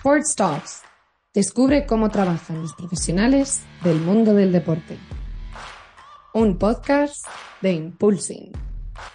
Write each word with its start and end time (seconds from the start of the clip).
Sports 0.00 0.34
Talks. 0.34 0.82
Descubre 1.34 1.84
cómo 1.84 2.08
trabajan 2.08 2.62
los 2.62 2.72
profesionales 2.72 3.60
del 3.84 4.00
mundo 4.00 4.32
del 4.32 4.50
deporte. 4.50 4.96
Un 6.32 6.56
podcast 6.56 7.26
de 7.60 7.72
Impulsing. 7.72 8.50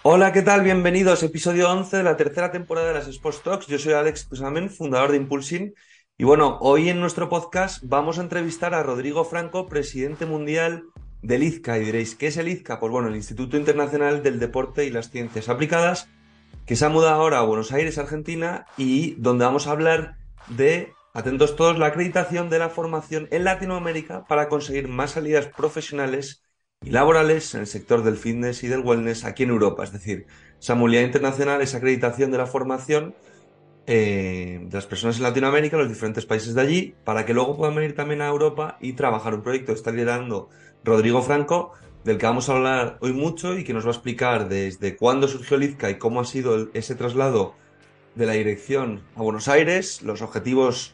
Hola, 0.04 0.32
¿qué 0.32 0.44
tal? 0.44 0.62
Bienvenidos. 0.62 1.24
Episodio 1.24 1.72
11 1.72 1.98
de 1.98 2.04
la 2.04 2.18
tercera 2.18 2.52
temporada 2.52 2.90
de 2.90 2.94
las 2.94 3.08
Sports 3.08 3.42
Talks. 3.42 3.66
Yo 3.66 3.80
soy 3.80 3.94
Alex 3.94 4.26
Pusamen, 4.26 4.70
fundador 4.70 5.10
de 5.10 5.18
Impulsing. 5.18 5.74
Y 6.20 6.24
bueno, 6.24 6.60
hoy 6.62 6.90
en 6.90 7.00
nuestro 7.00 7.30
podcast 7.30 7.80
vamos 7.82 8.20
a 8.20 8.22
entrevistar 8.22 8.76
a 8.76 8.84
Rodrigo 8.84 9.26
Franco, 9.26 9.66
presidente 9.66 10.28
mundial 10.28 10.84
del 11.24 11.42
IZCA. 11.42 11.80
Y 11.80 11.86
diréis, 11.86 12.14
¿qué 12.14 12.28
es 12.28 12.38
el 12.38 12.48
IZCA? 12.48 12.80
Pues 12.80 12.92
bueno, 12.92 13.08
el 13.08 13.16
Instituto 13.16 13.58
Internacional 13.58 14.22
del 14.22 14.40
Deporte 14.40 14.86
y 14.86 14.92
las 14.92 15.10
Ciencias 15.10 15.50
Aplicadas, 15.50 16.10
que 16.68 16.76
se 16.76 16.86
ha 16.86 16.90
mudado 16.90 17.16
ahora 17.16 17.40
a 17.40 17.44
Buenos 17.44 17.72
Aires, 17.72 17.98
Argentina, 17.98 18.68
y 18.78 19.16
donde 19.16 19.46
vamos 19.46 19.66
a 19.66 19.72
hablar 19.72 20.18
de, 20.48 20.94
atentos 21.14 21.56
todos, 21.56 21.78
la 21.78 21.88
acreditación 21.88 22.50
de 22.50 22.60
la 22.60 22.70
formación 22.70 23.28
en 23.32 23.44
Latinoamérica 23.44 24.26
para 24.26 24.50
conseguir 24.50 24.88
más 24.88 25.12
salidas 25.12 25.48
profesionales 25.48 26.44
y 26.82 26.92
laborales 26.92 27.54
en 27.56 27.62
el 27.62 27.68
sector 27.68 28.04
del 28.04 28.18
fitness 28.18 28.64
y 28.64 28.68
del 28.68 28.82
wellness 28.82 29.26
aquí 29.26 29.44
en 29.44 29.50
Europa. 29.50 29.84
Es 29.84 29.92
decir, 29.92 30.28
esa 30.60 30.76
movilidad 30.76 31.04
internacional, 31.04 31.62
esa 31.62 31.78
acreditación 31.78 32.32
de 32.32 32.38
la 32.38 32.46
formación 32.46 33.16
eh, 33.88 34.60
de 34.64 34.76
las 34.76 34.88
personas 34.88 35.18
en 35.18 35.24
Latinoamérica, 35.24 35.78
los 35.78 35.90
diferentes 35.90 36.26
países 36.26 36.56
de 36.56 36.62
allí, 36.62 36.96
para 37.04 37.26
que 37.26 37.34
luego 37.34 37.56
puedan 37.56 37.76
venir 37.76 37.96
también 37.96 38.22
a 38.22 38.28
Europa 38.28 38.78
y 38.82 38.94
trabajar 38.94 39.36
un 39.36 39.44
proyecto 39.44 39.74
que 39.74 39.78
está 39.78 39.92
liderando 39.92 40.50
Rodrigo 40.84 41.22
Franco, 41.22 41.74
del 42.04 42.18
que 42.18 42.26
vamos 42.26 42.50
a 42.50 42.54
hablar 42.54 42.98
hoy 43.02 43.14
mucho 43.14 43.58
y 43.58 43.64
que 43.64 43.74
nos 43.74 43.86
va 43.86 43.90
a 43.90 43.94
explicar 43.94 44.50
desde 44.50 44.96
cuándo 44.96 45.28
surgió 45.28 45.58
el 45.58 45.64
y 45.64 45.96
cómo 45.96 46.20
ha 46.20 46.26
sido 46.26 46.70
ese 46.74 46.96
traslado 46.96 47.56
de 48.16 48.26
la 48.26 48.34
dirección 48.34 49.02
a 49.16 49.22
Buenos 49.22 49.48
Aires, 49.48 50.02
los 50.02 50.22
objetivos 50.22 50.94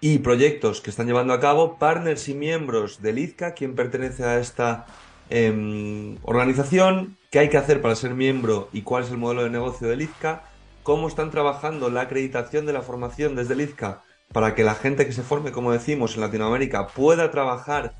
y 0.00 0.18
proyectos 0.18 0.80
que 0.80 0.90
están 0.90 1.06
llevando 1.06 1.32
a 1.32 1.40
cabo, 1.40 1.78
partners 1.78 2.28
y 2.28 2.34
miembros 2.34 3.00
del 3.00 3.18
IZCA, 3.18 3.54
quien 3.54 3.74
pertenece 3.74 4.24
a 4.24 4.38
esta 4.38 4.86
em, 5.30 6.16
organización, 6.22 7.16
qué 7.30 7.38
hay 7.38 7.48
que 7.48 7.56
hacer 7.56 7.80
para 7.80 7.94
ser 7.94 8.14
miembro 8.14 8.68
y 8.72 8.82
cuál 8.82 9.04
es 9.04 9.10
el 9.10 9.18
modelo 9.18 9.44
de 9.44 9.50
negocio 9.50 9.88
del 9.88 10.02
IZCA, 10.02 10.44
cómo 10.82 11.08
están 11.08 11.30
trabajando 11.30 11.88
la 11.88 12.02
acreditación 12.02 12.66
de 12.66 12.74
la 12.74 12.82
formación 12.82 13.34
desde 13.34 13.54
el 13.54 13.62
IZCA 13.62 14.02
para 14.32 14.54
que 14.54 14.64
la 14.64 14.74
gente 14.74 15.06
que 15.06 15.12
se 15.12 15.22
forme, 15.22 15.52
como 15.52 15.72
decimos, 15.72 16.14
en 16.14 16.22
Latinoamérica 16.22 16.88
pueda 16.88 17.30
trabajar 17.30 17.94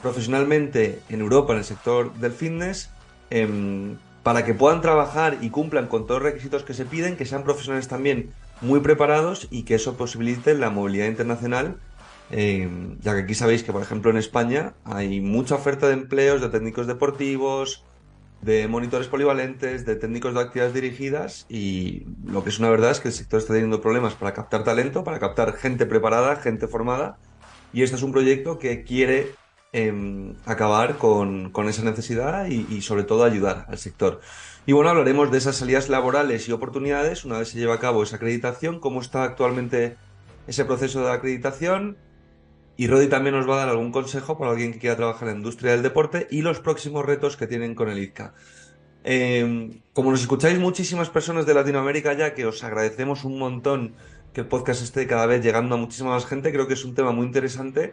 profesionalmente 0.00 1.00
en 1.08 1.20
Europa 1.20 1.52
en 1.52 1.58
el 1.58 1.64
sector 1.64 2.12
del 2.14 2.32
fitness. 2.32 2.90
Em, 3.30 3.96
para 4.24 4.44
que 4.44 4.54
puedan 4.54 4.80
trabajar 4.80 5.38
y 5.42 5.50
cumplan 5.50 5.86
con 5.86 6.06
todos 6.06 6.22
los 6.22 6.32
requisitos 6.32 6.64
que 6.64 6.74
se 6.74 6.86
piden, 6.86 7.16
que 7.16 7.26
sean 7.26 7.44
profesionales 7.44 7.86
también 7.88 8.32
muy 8.62 8.80
preparados 8.80 9.46
y 9.50 9.64
que 9.64 9.74
eso 9.74 9.96
posibilite 9.96 10.54
la 10.54 10.70
movilidad 10.70 11.06
internacional, 11.06 11.76
eh, 12.30 12.68
ya 13.02 13.14
que 13.14 13.20
aquí 13.20 13.34
sabéis 13.34 13.62
que, 13.62 13.72
por 13.72 13.82
ejemplo, 13.82 14.10
en 14.10 14.16
España 14.16 14.72
hay 14.84 15.20
mucha 15.20 15.54
oferta 15.54 15.86
de 15.88 15.92
empleos 15.92 16.40
de 16.40 16.48
técnicos 16.48 16.86
deportivos, 16.86 17.84
de 18.40 18.66
monitores 18.66 19.08
polivalentes, 19.08 19.84
de 19.84 19.94
técnicos 19.94 20.32
de 20.32 20.40
actividades 20.40 20.74
dirigidas 20.74 21.44
y 21.50 22.06
lo 22.24 22.42
que 22.42 22.48
es 22.48 22.58
una 22.58 22.70
verdad 22.70 22.92
es 22.92 23.00
que 23.00 23.08
el 23.08 23.14
sector 23.14 23.40
está 23.40 23.52
teniendo 23.52 23.82
problemas 23.82 24.14
para 24.14 24.32
captar 24.32 24.64
talento, 24.64 25.04
para 25.04 25.18
captar 25.18 25.52
gente 25.52 25.84
preparada, 25.84 26.36
gente 26.36 26.66
formada 26.66 27.18
y 27.74 27.82
este 27.82 27.96
es 27.96 28.02
un 28.02 28.12
proyecto 28.12 28.58
que 28.58 28.84
quiere 28.84 29.32
Em, 29.76 30.36
acabar 30.46 30.98
con, 30.98 31.50
esa 31.68 31.82
necesidad 31.82 32.46
y, 32.46 32.80
sobre 32.80 33.02
todo 33.02 33.24
ayudar 33.24 33.66
al 33.68 33.76
sector. 33.76 34.20
Y 34.66 34.72
bueno, 34.72 34.90
hablaremos 34.90 35.32
de 35.32 35.38
esas 35.38 35.56
salidas 35.56 35.88
laborales 35.88 36.48
y 36.48 36.52
oportunidades 36.52 37.24
una 37.24 37.40
vez 37.40 37.48
se 37.48 37.58
lleva 37.58 37.74
a 37.74 37.80
cabo 37.80 38.04
esa 38.04 38.14
acreditación, 38.14 38.78
cómo 38.78 39.00
está 39.00 39.24
actualmente 39.24 39.96
ese 40.46 40.64
proceso 40.64 41.04
de 41.04 41.10
acreditación. 41.10 41.96
Y 42.76 42.86
Rodi 42.86 43.08
también 43.08 43.34
nos 43.34 43.50
va 43.50 43.54
a 43.54 43.66
dar 43.66 43.68
algún 43.70 43.90
consejo 43.90 44.38
para 44.38 44.52
alguien 44.52 44.72
que 44.72 44.78
quiera 44.78 44.94
trabajar 44.94 45.26
en 45.26 45.34
la 45.34 45.38
industria 45.38 45.72
del 45.72 45.82
deporte 45.82 46.28
y 46.30 46.42
los 46.42 46.60
próximos 46.60 47.04
retos 47.04 47.36
que 47.36 47.48
tienen 47.48 47.74
con 47.74 47.88
el 47.88 47.98
IZCA. 47.98 48.32
Em, 49.02 49.80
como 49.92 50.12
nos 50.12 50.20
escucháis 50.20 50.56
muchísimas 50.60 51.10
personas 51.10 51.46
de 51.46 51.54
Latinoamérica 51.54 52.12
ya, 52.12 52.32
que 52.32 52.46
os 52.46 52.62
agradecemos 52.62 53.24
un 53.24 53.40
montón 53.40 53.96
que 54.32 54.42
el 54.42 54.46
podcast 54.46 54.82
esté 54.82 55.08
cada 55.08 55.26
vez 55.26 55.42
llegando 55.42 55.74
a 55.74 55.78
muchísima 55.78 56.10
más 56.10 56.26
gente, 56.26 56.52
creo 56.52 56.68
que 56.68 56.74
es 56.74 56.84
un 56.84 56.94
tema 56.94 57.10
muy 57.10 57.26
interesante 57.26 57.92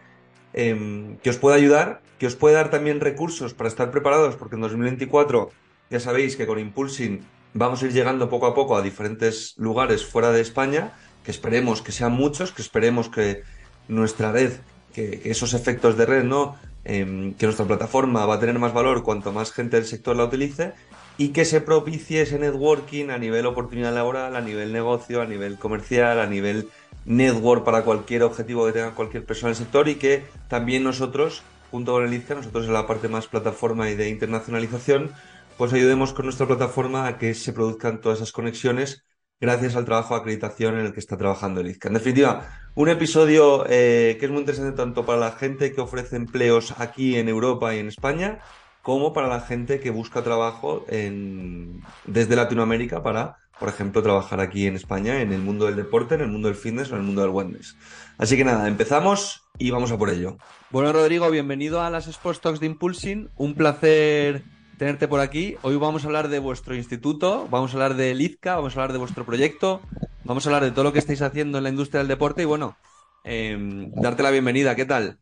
Em, 0.54 1.18
que 1.24 1.30
os 1.30 1.38
pueda 1.38 1.56
ayudar, 1.56 2.02
que 2.20 2.28
os 2.28 2.36
pueda 2.36 2.58
dar 2.58 2.70
también 2.70 3.00
recursos 3.00 3.54
para 3.54 3.70
estar 3.70 3.90
preparados, 3.92 4.36
porque 4.36 4.56
en 4.56 4.62
2024 4.62 5.50
ya 5.90 6.00
sabéis 6.00 6.36
que 6.36 6.46
con 6.46 6.60
Impulsing 6.60 7.22
vamos 7.54 7.82
a 7.82 7.86
ir 7.86 7.94
llegando 7.94 8.30
poco 8.30 8.48
a 8.48 8.54
poco 8.54 8.76
a 8.76 8.82
diferentes 8.82 9.56
lugares 9.58 10.06
fuera 10.06 10.32
de 10.32 10.42
España, 10.42 10.94
que 11.24 11.32
esperemos 11.32 11.82
que 11.82 11.92
sean 11.92 12.14
muchos, 12.14 12.52
que 12.52 12.62
esperemos 12.62 13.10
que 13.10 13.44
nuestra 13.88 14.32
red, 14.32 14.54
que, 14.94 15.22
esos 15.26 15.54
efectos 15.54 15.98
de 15.98 16.06
red, 16.06 16.24
¿no? 16.24 16.58
Em, 16.84 17.34
que 17.36 17.46
nuestra 17.46 17.66
plataforma 17.66 18.26
va 18.26 18.36
a 18.36 18.40
tener 18.40 18.58
más 18.58 18.74
valor 18.74 19.04
cuanto 19.04 19.32
más 19.32 19.52
gente 19.52 19.78
del 19.78 19.86
sector 19.86 20.16
la 20.16 20.26
utilice 20.26 20.74
y 21.18 21.30
que 21.30 21.46
se 21.46 21.62
propicie 21.62 22.24
ese 22.24 22.40
networking 22.40 23.10
a 23.10 23.18
nivel 23.18 23.46
oportunidad 23.46 23.94
laboral, 23.94 24.36
a 24.36 24.42
nivel 24.42 24.74
negocio, 24.74 25.22
a 25.22 25.26
nivel 25.26 25.60
comercial, 25.60 26.20
a 26.20 26.26
nivel 26.26 26.70
network 27.06 27.64
para 27.64 27.84
cualquier 27.84 28.24
objetivo 28.24 28.66
que 28.66 28.74
tenga 28.74 28.92
cualquier 28.92 29.26
persona 29.26 29.50
del 29.50 29.56
sector 29.56 29.88
y 29.90 29.96
que 29.96 30.24
también 30.48 30.84
nosotros, 30.84 31.44
junto 31.72 31.94
con 31.94 32.06
el 32.06 32.14
IZCA, 32.14 32.36
nosotros 32.36 32.68
en 32.68 32.74
la 32.74 32.88
parte 32.88 33.08
más 33.08 33.28
plataforma 33.28 33.90
y 33.90 33.96
de 33.96 34.10
internacionalización, 34.10 35.12
pues 35.58 35.74
ayudemos 35.74 36.14
con 36.14 36.26
nuestra 36.26 36.48
plataforma 36.48 37.08
a 37.08 37.18
que 37.18 37.34
se 37.34 37.54
produzcan 37.54 38.02
todas 38.02 38.20
esas 38.20 38.32
conexiones 38.32 39.04
gracias 39.40 39.76
al 39.76 39.86
trabajo 39.86 40.14
de 40.14 40.22
acreditación 40.22 40.78
en 40.78 40.86
el 40.86 40.94
que 40.94 41.00
está 41.00 41.18
trabajando 41.18 41.62
el 41.62 41.68
IZCA. 41.68 41.88
En 41.88 41.96
definitiva, 41.96 42.48
un 42.76 42.90
episodio 42.90 43.66
eh, 43.68 44.18
que 44.20 44.26
es 44.26 44.32
muy 44.32 44.42
interesante 44.42 44.78
tanto 44.78 45.06
para 45.06 45.20
la 45.20 45.32
gente 45.32 45.74
que 45.74 45.82
ofrece 45.82 46.16
empleos 46.16 46.76
aquí 46.80 47.18
en 47.18 47.28
Europa 47.28 47.76
y 47.76 47.80
en 47.80 47.88
España, 47.88 48.40
como 48.82 49.14
para 49.14 49.28
la 49.28 49.42
gente 49.42 49.80
que 49.80 49.90
busca 49.90 50.24
trabajo 50.24 50.86
en, 50.88 51.82
desde 52.06 52.36
Latinoamérica 52.36 53.04
para 53.04 53.41
por 53.62 53.70
ejemplo, 53.70 54.02
trabajar 54.02 54.40
aquí 54.40 54.66
en 54.66 54.74
España 54.74 55.22
en 55.22 55.32
el 55.32 55.40
mundo 55.40 55.68
del 55.68 55.76
deporte, 55.76 56.16
en 56.16 56.22
el 56.22 56.30
mundo 56.30 56.48
del 56.48 56.58
fitness 56.58 56.92
o 56.92 56.96
en 56.96 57.02
el 57.02 57.06
mundo 57.06 57.22
del 57.22 57.30
wellness. 57.30 57.78
Así 58.18 58.36
que 58.36 58.44
nada, 58.44 58.68
empezamos 58.68 59.44
y 59.60 59.70
vamos 59.70 59.92
a 59.92 60.00
por 60.00 60.10
ello. 60.10 60.40
Bueno, 60.72 60.92
Rodrigo, 60.92 61.30
bienvenido 61.30 61.80
a 61.80 61.92
las 61.92 62.08
Sports 62.08 62.42
Talks 62.42 62.60
de 62.60 62.66
Impulsing. 62.66 63.30
Un 63.36 63.54
placer 63.54 64.42
tenerte 64.80 65.08
por 65.08 65.20
aquí. 65.20 65.58
Hoy 65.62 65.76
vamos 65.76 66.04
a 66.04 66.08
hablar 66.08 66.30
de 66.30 66.40
vuestro 66.40 66.74
instituto, 66.74 67.48
vamos 67.52 67.72
a 67.72 67.74
hablar 67.76 67.94
de 67.94 68.14
IZCA, 68.14 68.56
vamos 68.56 68.76
a 68.76 68.80
hablar 68.80 68.94
de 68.94 68.98
vuestro 68.98 69.26
proyecto, 69.26 69.80
vamos 70.24 70.44
a 70.44 70.50
hablar 70.50 70.64
de 70.64 70.72
todo 70.72 70.86
lo 70.86 70.92
que 70.92 70.98
estáis 70.98 71.22
haciendo 71.22 71.60
en 71.60 71.64
la 71.66 71.70
industria 71.70 72.00
del 72.00 72.08
deporte 72.08 72.42
y 72.42 72.46
bueno, 72.46 72.78
em, 73.24 73.92
darte 73.92 74.24
la 74.24 74.32
bienvenida. 74.32 74.76
¿Qué 74.76 74.86
tal? 74.86 75.20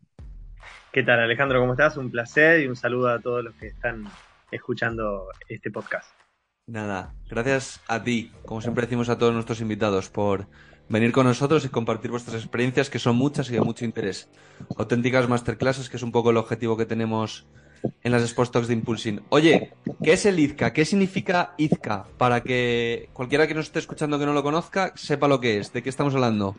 ¿Qué 0.94 1.04
tal, 1.04 1.20
Alejandro? 1.20 1.60
¿Cómo 1.60 1.74
estás? 1.74 1.98
Un 1.98 2.10
placer 2.10 2.62
y 2.62 2.68
un 2.68 2.78
saludo 2.78 3.10
a 3.10 3.20
todos 3.20 3.44
los 3.44 3.54
que 3.56 3.68
están 3.68 4.06
escuchando 4.50 5.28
este 5.50 5.72
podcast. 5.72 6.19
Nada, 6.70 7.16
gracias 7.28 7.82
a 7.88 8.04
ti, 8.04 8.32
como 8.46 8.62
siempre 8.62 8.86
decimos 8.86 9.10
a 9.10 9.18
todos 9.18 9.34
nuestros 9.34 9.60
invitados, 9.60 10.10
por 10.10 10.46
venir 10.88 11.12
con 11.12 11.26
nosotros 11.26 11.66
y 11.66 11.70
compartir 11.70 12.12
vuestras 12.12 12.44
experiencias, 12.44 12.92
que 12.92 13.00
son 13.00 13.16
muchas 13.16 13.50
y 13.50 13.54
de 13.54 13.62
mucho 13.62 13.86
interés. 13.86 14.30
Auténticas 14.78 15.28
masterclasses, 15.28 15.90
que 15.90 15.98
es 15.98 16.04
un 16.04 16.12
poco 16.12 16.30
el 16.30 16.38
objetivo 16.38 16.78
que 16.78 16.86
tenemos 16.86 17.48
en 18.04 18.12
las 18.12 18.22
Sports 18.22 18.52
Talks 18.52 18.68
de 18.68 18.76
Impulsing. 18.76 19.24
Oye, 19.30 19.74
¿qué 20.04 20.14
es 20.14 20.28
el 20.28 20.38
IZCA? 20.38 20.72
¿Qué 20.72 20.86
significa 20.86 21.56
IZCA? 21.58 22.06
Para 22.20 22.44
que 22.44 23.10
cualquiera 23.14 23.48
que 23.48 23.56
nos 23.56 23.66
esté 23.66 23.80
escuchando 23.80 24.20
que 24.20 24.28
no 24.28 24.34
lo 24.34 24.44
conozca, 24.44 24.94
sepa 24.96 25.28
lo 25.28 25.40
que 25.40 25.58
es, 25.58 25.74
de 25.74 25.82
qué 25.82 25.90
estamos 25.90 26.14
hablando. 26.14 26.56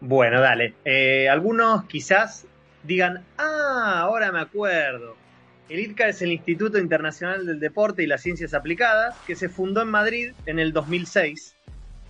Bueno, 0.00 0.40
dale. 0.40 0.74
Eh, 0.84 1.28
algunos 1.28 1.86
quizás 1.86 2.46
digan, 2.84 3.24
ah, 3.36 3.98
ahora 4.02 4.30
me 4.30 4.40
acuerdo. 4.40 5.16
El 5.68 5.80
ITCA 5.80 6.08
es 6.08 6.22
el 6.22 6.32
Instituto 6.32 6.78
Internacional 6.78 7.44
del 7.44 7.60
Deporte 7.60 8.02
y 8.02 8.06
las 8.06 8.22
Ciencias 8.22 8.54
Aplicadas, 8.54 9.14
que 9.26 9.36
se 9.36 9.50
fundó 9.50 9.82
en 9.82 9.88
Madrid 9.88 10.32
en 10.46 10.58
el 10.58 10.72
2006. 10.72 11.56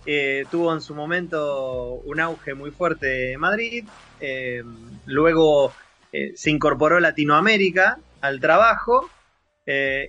Eh, 0.05 0.45
tuvo 0.49 0.73
en 0.73 0.79
su 0.79 0.95
momento 0.95 1.95
un 2.05 2.21
auge 2.21 2.53
muy 2.53 2.71
fuerte 2.71 3.33
en 3.33 3.39
Madrid. 3.41 3.85
Eh, 4.21 4.63
luego 5.05 5.73
eh, 6.13 6.31
se 6.35 6.51
incorporó 6.51 6.99
Latinoamérica 6.99 7.99
al 8.21 8.39
trabajo. 8.39 9.09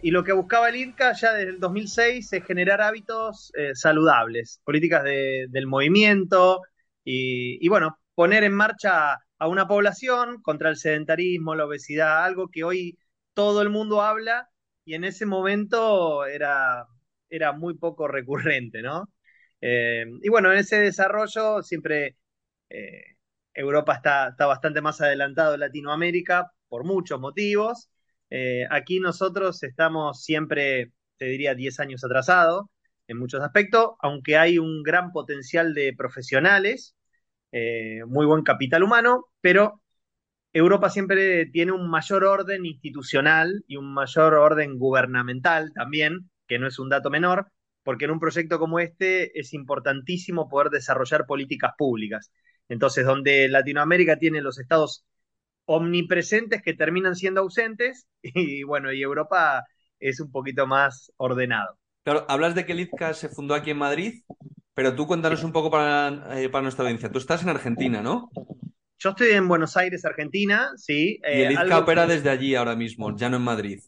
y 0.03 0.11
lo 0.11 0.25
que 0.25 0.33
buscaba 0.33 0.71
el 0.71 0.77
ITCA 0.77 1.13
ya 1.13 1.35
desde 1.35 1.51
el 1.51 1.61
2006 1.61 2.33
es 2.33 2.45
generar 2.47 2.81
hábitos 2.81 3.53
saludables, 3.75 4.59
políticas 4.65 5.05
del 5.05 5.67
movimiento 5.67 6.63
y, 7.05 7.69
bueno, 7.69 7.99
poner 8.15 8.43
en 8.45 8.55
marcha 8.55 9.19
a 9.39 9.49
una 9.49 9.69
población 9.69 10.41
contra 10.41 10.71
el 10.71 10.77
sedentarismo, 10.77 11.55
la 11.55 11.67
obesidad, 11.67 12.25
algo 12.25 12.49
que 12.49 12.65
hoy 12.65 12.97
todo 13.35 13.63
el 13.63 13.71
mundo 13.71 14.03
habla 14.03 14.51
y 14.85 14.95
en 14.95 15.05
ese 15.05 15.27
momento 15.27 16.27
era, 16.27 16.87
era 17.29 17.53
muy 17.53 17.75
poco 17.75 18.09
recurrente, 18.09 18.83
¿no? 18.83 19.09
Eh, 19.61 20.07
y 20.23 20.29
bueno, 20.31 20.53
en 20.53 20.59
ese 20.59 20.81
desarrollo 20.81 21.63
siempre 21.63 22.17
eh, 22.71 23.17
Europa 23.55 23.95
está, 23.95 24.29
está, 24.31 24.47
bastante 24.47 24.81
más 24.81 25.01
adelantado 25.01 25.53
de 25.53 25.59
Latinoamérica 25.59 26.53
por 26.69 26.85
muchos 26.85 27.21
motivos. 27.21 27.91
Eh, 28.31 28.67
aquí 28.71 29.01
nosotros 29.01 29.63
estamos 29.63 30.23
siempre, 30.25 30.93
te 31.19 31.27
diría, 31.27 31.55
10 31.55 31.81
años 31.81 32.05
atrasados 32.05 32.67
en 33.09 33.19
muchos 33.19 33.43
aspectos, 33.43 33.93
aunque 34.01 34.37
hay 34.39 34.59
un 34.59 34.83
gran 34.83 35.13
potencial 35.13 35.75
de 35.75 35.95
profesionales 35.97 36.95
muy 38.07 38.27
buen 38.27 38.45
capital 38.45 38.85
humano, 38.85 39.27
pero 39.41 39.83
Europa 40.53 40.91
siempre 40.91 41.47
tiene 41.47 41.73
un 41.73 41.89
mayor 41.89 42.25
orden 42.25 42.67
institucional 42.67 43.65
y 43.69 43.77
un 43.77 43.93
mayor 43.93 44.35
orden 44.35 44.79
gubernamental 44.79 45.73
también, 45.73 46.31
que 46.49 46.59
no 46.59 46.67
es 46.67 46.79
un 46.79 46.89
dato 46.89 47.09
menor, 47.09 47.53
porque 47.85 48.07
en 48.07 48.11
un 48.11 48.21
proyecto 48.21 48.59
como 48.59 48.81
este 48.81 49.39
es 49.39 49.55
importantísimo 49.55 50.49
poder 50.49 50.71
desarrollar 50.71 51.27
políticas 51.27 51.73
públicas. 51.79 52.33
Entonces, 52.69 53.05
donde 53.07 53.49
Latinoamérica 53.49 54.17
tiene 54.17 54.41
los 54.41 54.59
estados 54.59 55.05
omnipresentes 55.67 56.63
que 56.63 56.75
terminan 56.75 57.15
siendo 57.15 57.43
ausentes, 57.43 58.07
y 58.23 58.65
bueno, 58.65 58.93
y 58.93 59.03
Europa 59.03 59.65
es 60.01 60.21
un 60.21 60.33
poquito 60.33 60.67
más 60.67 61.13
ordenado. 61.17 61.79
Claro, 62.03 62.25
hablas 62.29 62.55
de 62.55 62.67
que 62.67 62.73
el 62.73 62.81
IZCA 62.81 63.15
se 63.15 63.29
fundó 63.29 63.55
aquí 63.55 63.71
en 63.71 63.79
Madrid, 63.79 64.23
pero 64.75 64.95
tú 64.97 65.07
cuéntanos 65.07 65.45
un 65.45 65.53
poco 65.53 65.71
para, 65.71 66.41
eh, 66.41 66.49
para 66.49 66.63
nuestra 66.63 66.85
audiencia. 66.85 67.13
Tú 67.13 67.19
estás 67.19 67.43
en 67.43 67.51
Argentina, 67.51 68.03
¿no? 68.03 68.31
Yo 69.03 69.11
estoy 69.11 69.31
en 69.31 69.49
Buenos 69.49 69.79
Aires, 69.79 70.05
Argentina, 70.05 70.73
sí. 70.77 71.19
y 71.23 71.41
el 71.41 71.53
eh, 71.53 71.53
IZCA 71.55 71.79
opera 71.79 72.07
desde 72.07 72.29
allí 72.29 72.55
ahora 72.55 72.77
mismo, 72.77 73.17
ya 73.17 73.31
no 73.31 73.39
en 73.39 73.43
Madrid. 73.43 73.81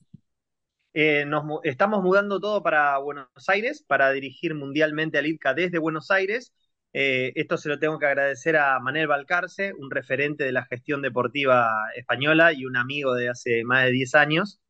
Eh, 0.94 1.26
nos 1.26 1.44
estamos 1.64 2.02
mudando 2.02 2.40
todo 2.40 2.62
para 2.62 2.96
Buenos 2.96 3.28
Aires, 3.46 3.84
para 3.86 4.10
dirigir 4.12 4.54
mundialmente 4.54 5.18
al 5.18 5.26
ITCA 5.26 5.52
desde 5.52 5.78
Buenos 5.78 6.10
Aires. 6.10 6.54
esto 6.94 7.58
se 7.58 7.68
lo 7.68 7.78
tengo 7.78 7.98
que 7.98 8.06
agradecer 8.06 8.56
a 8.56 8.80
Manel 8.80 9.06
Balcarce, 9.06 9.74
un 9.74 9.90
referente 9.90 10.44
de 10.44 10.52
la 10.52 10.64
gestión 10.64 11.02
deportiva 11.02 11.70
española 11.94 12.54
y 12.54 12.64
un 12.64 12.78
amigo 12.78 13.14
de 13.14 13.28
hace 13.28 13.64
más 13.64 13.84
de 13.84 13.90
10 13.90 14.14
años, 14.14 14.60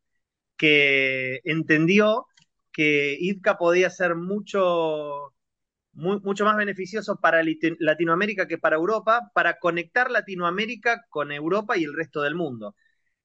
que 0.57 1.41
entendió 1.45 2.27
que 2.73 3.17
ITCA 3.21 3.59
podía 3.59 3.91
ser 3.91 4.17
mucho, 4.17 5.32
mucho 5.95 6.45
más 6.45 6.57
beneficioso 6.57 7.19
para 7.21 7.43
Latinoamérica 7.79 8.49
que 8.49 8.59
para 8.59 8.77
Europa, 8.77 9.31
para 9.35 9.59
conectar 9.59 10.11
Latinoamérica 10.11 11.05
con 11.09 11.33
Europa 11.33 11.77
y 11.77 11.85
el 11.85 11.95
resto 11.95 12.23
del 12.23 12.35
mundo. 12.35 12.75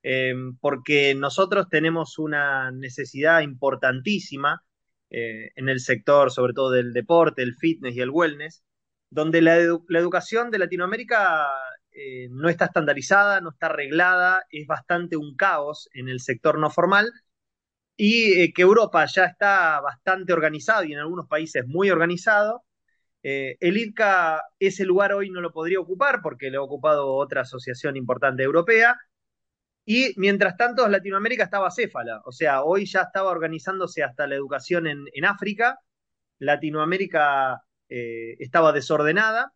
Em, 0.03 0.57
porque 0.59 1.15
nosotros 1.15 1.67
tenemos 1.69 2.19
una 2.19 2.71
necesidad 2.71 3.41
importantísima 3.41 4.63
eh, 5.09 5.51
en 5.55 5.69
el 5.69 5.79
sector, 5.79 6.31
sobre 6.31 6.53
todo 6.53 6.71
del 6.71 6.93
deporte, 6.93 7.41
el 7.41 7.55
fitness 7.55 7.95
y 7.95 8.01
el 8.01 8.09
wellness, 8.11 8.63
donde 9.09 9.41
la, 9.41 9.55
educación 9.55 10.51
de 10.51 10.59
Latinoamérica 10.59 11.47
eh, 11.91 12.27
no 12.31 12.49
está 12.49 12.65
estandarizada, 12.65 13.41
no 13.41 13.49
está 13.51 13.67
arreglada, 13.67 14.43
es 14.51 14.67
bastante 14.67 15.17
un 15.17 15.35
caos 15.35 15.89
en 15.93 16.09
el 16.09 16.19
sector 16.19 16.59
no 16.59 16.69
formal 16.69 17.11
y 17.97 18.41
eh, 18.41 18.53
que 18.53 18.61
Europa 18.61 19.05
ya 19.07 19.25
está 19.25 19.81
bastante 19.81 20.31
organizado 20.31 20.83
y 20.83 20.93
en 20.93 20.99
algunos 20.99 21.27
países 21.27 21.65
muy 21.67 21.89
organizado. 21.89 22.63
Eh, 23.23 23.57
el 23.59 23.77
IDCA 23.77 24.41
ese 24.59 24.85
lugar 24.85 25.13
hoy 25.13 25.31
no 25.31 25.41
lo 25.41 25.51
podría 25.51 25.79
ocupar 25.79 26.21
porque 26.21 26.51
lo 26.51 26.61
ha 26.61 26.63
ocupado 26.63 27.13
otra 27.15 27.41
asociación 27.41 27.97
importante 27.97 28.43
europea. 28.43 28.95
Y 29.85 30.13
mientras 30.17 30.57
tanto, 30.57 30.87
Latinoamérica 30.87 31.43
estaba 31.43 31.71
céfala, 31.71 32.21
o 32.25 32.31
sea, 32.31 32.63
hoy 32.63 32.85
ya 32.85 33.01
estaba 33.03 33.31
organizándose 33.31 34.03
hasta 34.03 34.27
la 34.27 34.35
educación 34.35 34.85
en, 34.87 35.25
África, 35.25 35.79
Latinoamérica 36.39 37.61
eh, 37.89 38.35
estaba 38.39 38.73
desordenada 38.73 39.53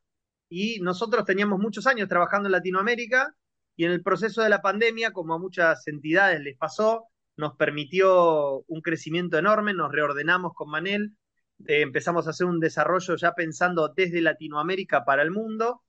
y 0.50 0.80
nosotros 0.82 1.26
teníamos 1.26 1.60
muchos 1.60 1.86
años 1.88 2.08
trabajando 2.08 2.48
en 2.48 2.54
Latinoamérica 2.54 3.36
y 3.76 3.86
en 3.86 3.92
el 3.92 4.04
proceso 4.04 4.42
de 4.42 4.50
la 4.50 4.62
pandemia, 4.62 5.12
como 5.12 5.34
a 5.34 5.40
muchas 5.40 5.86
entidades 5.88 6.42
les 6.42 6.58
pasó, 6.58 7.11
nos 7.38 7.56
permitió 7.56 8.64
un 8.68 8.82
crecimiento 8.82 9.38
enorme, 9.38 9.74
nos 9.74 9.92
reordenamos 9.92 10.54
con 10.54 10.70
Manel, 10.70 11.16
eh, 11.68 11.82
empezamos 11.82 12.28
a 12.28 12.32
hacer 12.32 12.48
un 12.48 12.60
desarrollo 12.60 13.16
ya 13.16 13.34
pensando 13.34 13.94
desde 13.96 14.22
Latinoamérica 14.22 15.06
para 15.06 15.22
el 15.24 15.32
mundo 15.32 15.82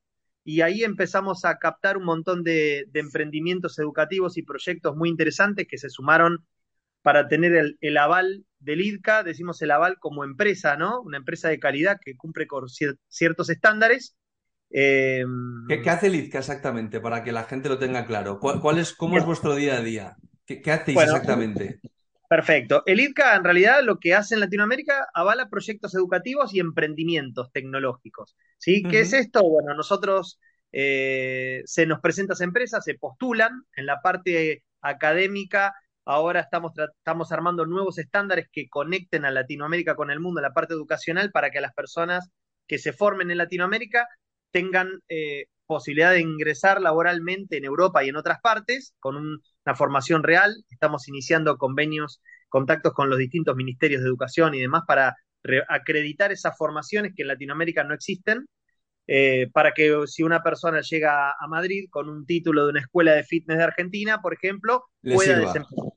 y 0.45 0.61
ahí 0.61 0.83
empezamos 0.83 1.45
a 1.45 1.59
captar 1.59 1.97
un 1.97 2.05
montón 2.05 2.43
de, 2.43 2.89
emprendimientos 2.95 3.79
educativos 3.79 4.37
y 4.37 4.43
proyectos 4.43 4.97
muy 4.97 5.09
interesantes 5.09 5.67
que 5.69 5.79
se 5.79 5.89
sumaron 5.89 6.45
para 7.03 7.29
tener 7.29 7.77
el, 7.81 7.97
aval 7.97 8.45
del 8.61 8.81
IDCA, 8.81 9.23
decimos 9.23 9.61
el 9.63 9.73
aval 9.73 9.99
como 9.99 10.25
empresa, 10.25 10.77
¿no? 10.77 11.01
Una 11.01 11.17
empresa 11.17 11.49
de 11.49 11.59
calidad 11.59 11.99
que 12.01 12.17
cumple 12.17 12.47
con 12.47 12.67
ciertos 13.09 13.51
estándares. 13.51 14.17
Eh, 14.71 15.25
¿Qué, 15.69 15.91
hace 15.91 16.07
el 16.07 16.15
IDCA 16.15 16.39
exactamente 16.39 17.01
para 17.01 17.25
que 17.25 17.33
la 17.33 17.45
gente 17.45 17.69
lo 17.69 17.79
tenga 17.79 18.07
claro? 18.07 18.39
¿Cuál, 18.39 18.79
es, 18.79 18.93
¿Cómo 18.95 19.19
es 19.19 19.25
vuestro 19.25 19.55
día 19.57 19.79
a 19.79 19.83
día? 19.83 20.17
¿Qué, 20.61 20.73
exactamente? 20.73 21.81
Perfecto. 22.29 22.83
El 22.87 23.01
IDCA 23.01 23.37
en 23.37 23.45
realidad 23.45 23.83
lo 23.83 23.99
que 23.99 24.15
hace 24.15 24.35
en 24.35 24.41
Latinoamérica 24.41 25.07
avala 25.13 25.51
proyectos 25.51 25.95
educativos 25.95 26.55
y 26.55 26.61
emprendimientos 26.61 27.53
tecnológicos. 27.53 28.37
¿sí? 28.57 28.83
¿Qué 28.83 29.01
es 29.01 29.13
esto? 29.13 29.43
Bueno, 29.43 29.75
nosotros 29.75 30.41
eh, 30.73 31.61
se 31.67 31.85
nos 31.85 32.01
presentan 32.01 32.39
empresas, 32.41 32.85
se 32.85 32.95
postulan 32.95 33.65
en 33.77 33.85
la 33.85 34.01
parte 34.01 34.65
académica. 34.81 35.75
Ahora 36.07 36.41
estamos, 36.41 36.73
estamos 36.79 37.33
armando 37.33 37.67
nuevos 37.67 37.99
estándares 37.99 38.49
que 38.51 38.69
conecten 38.69 39.27
a 39.27 39.31
Latinoamérica 39.31 39.95
con 39.95 40.11
el 40.11 40.19
mundo 40.19 40.41
en 40.41 40.45
la 40.45 40.55
parte 40.55 40.73
educacional 40.73 41.31
para 41.33 41.51
que 41.51 41.61
las 41.61 41.75
personas 41.75 42.31
que 42.67 42.79
se 42.79 42.95
formen 42.95 43.31
en 43.31 43.39
Latinoamérica 43.39 44.09
tengan 44.51 44.89
eh, 45.09 45.45
posibilidad 45.67 46.13
de 46.13 46.21
ingresar 46.21 46.81
laboralmente 46.81 47.57
en 47.57 47.65
Europa 47.65 48.05
y 48.05 48.09
en 48.09 48.17
otras 48.17 48.41
partes 48.41 48.95
con 49.01 49.17
una 49.17 49.75
formación 49.75 50.23
real. 50.23 50.65
Estamos 50.71 51.09
iniciando 51.09 51.57
convenios, 51.57 52.21
contactos 52.49 52.93
con 52.93 53.11
los 53.11 53.19
distintos 53.19 53.57
ministerios 53.57 54.03
de 54.03 54.09
educación 54.09 54.55
y 54.55 54.61
demás 54.61 54.83
para 54.87 55.17
acreditar 55.69 56.33
esas 56.33 56.57
formaciones 56.57 57.13
que 57.17 57.23
en 57.23 57.29
Latinoamérica 57.29 57.85
no 57.85 57.95
existen, 57.95 58.47
eh, 59.07 59.49
para 59.53 59.73
que 59.73 60.05
si 60.07 60.23
una 60.23 60.43
persona 60.43 60.81
llega 60.81 61.31
a 61.31 61.49
Madrid 61.49 61.89
con 61.91 62.09
un 62.09 62.25
título 62.25 62.65
de 62.65 62.71
una 62.71 62.81
escuela 62.81 63.13
de 63.13 63.25
fitness 63.25 63.59
de 63.59 63.65
Argentina, 63.65 64.21
por 64.21 64.35
ejemplo, 64.35 64.85
pueda 65.03 65.39
desempeñar. 65.39 65.93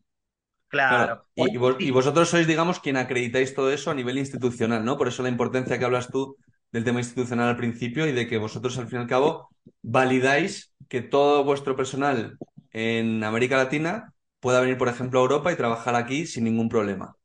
Claro. 0.67 1.25
Y, 1.35 1.55
y, 1.87 1.91
vosotros 1.91 2.27
sois, 2.27 2.47
digamos, 2.47 2.79
quien 2.79 2.97
acreditáis 2.97 3.53
todo 3.53 3.71
eso 3.71 3.91
a 3.91 3.93
nivel 3.93 4.17
institucional, 4.17 4.83
¿no? 4.83 4.97
Por 4.97 5.07
eso 5.07 5.23
la 5.23 5.29
importancia 5.29 5.77
que 5.77 5.85
hablas 5.85 6.09
tú 6.09 6.35
del 6.71 6.83
tema 6.83 6.99
institucional 6.99 7.49
al 7.49 7.57
principio 7.57 8.07
y 8.07 8.11
de 8.11 8.27
que 8.27 8.37
vosotros 8.37 8.77
al 8.77 8.87
fin 8.87 8.99
y 8.99 9.01
al 9.01 9.07
cabo 9.07 9.49
validáis 9.81 10.73
que 10.89 11.01
todo 11.01 11.43
vuestro 11.43 11.75
personal 11.75 12.37
en 12.71 13.23
América 13.23 13.57
Latina 13.57 14.13
pueda 14.39 14.61
venir, 14.61 14.77
por 14.77 14.89
ejemplo, 14.89 15.19
a 15.19 15.23
Europa 15.23 15.51
y 15.51 15.55
trabajar 15.55 15.95
aquí 15.95 16.25
sin 16.25 16.43
ningún 16.43 16.69
problema. 16.69 17.15